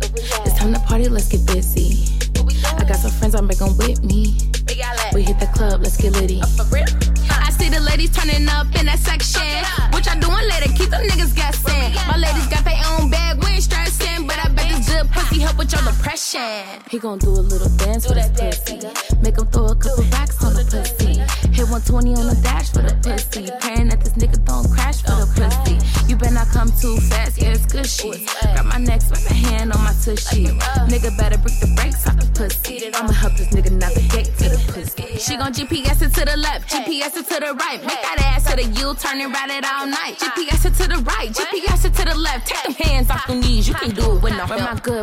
[0.00, 2.16] It's time to party, let's get busy.
[2.80, 4.38] I got some friends I'm bringing with me.
[5.12, 6.40] We hit the club, let's get litty.
[6.40, 9.44] I see the ladies turning up in that section.
[9.92, 10.72] What y'all doing later?
[10.72, 11.92] Keep them niggas guessing.
[12.08, 14.26] My ladies got their own bag, we ain't stressing.
[14.26, 16.80] But I bet this good pussy help with your depression.
[16.90, 17.67] He gon' do a little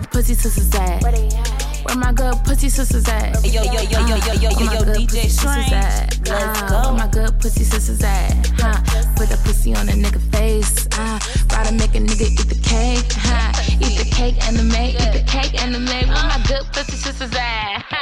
[0.01, 1.01] good pussy sisters at?
[1.01, 1.85] Where they at?
[1.85, 3.45] Where my good pussy sisters at?
[3.45, 5.72] Yo, yo, yo, yo, yo, yo, yo, yo, yo DJ Strange.
[5.72, 6.19] At?
[6.27, 6.89] Let's uh, go.
[6.89, 8.34] Where my good pussy sisters at?
[8.59, 8.81] Huh?
[9.15, 10.88] Put a pussy on a nigga face.
[10.91, 11.19] Uh,
[11.51, 13.05] ride and make a nigga eat the cake.
[13.13, 13.53] Huh?
[13.80, 14.95] Eat the cake and the maid.
[14.95, 16.07] Eat the cake and the maid.
[16.07, 17.85] Where my good pussy sisters at?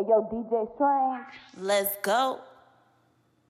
[0.00, 1.26] yo, DJ Strange.
[1.58, 2.40] Let's go.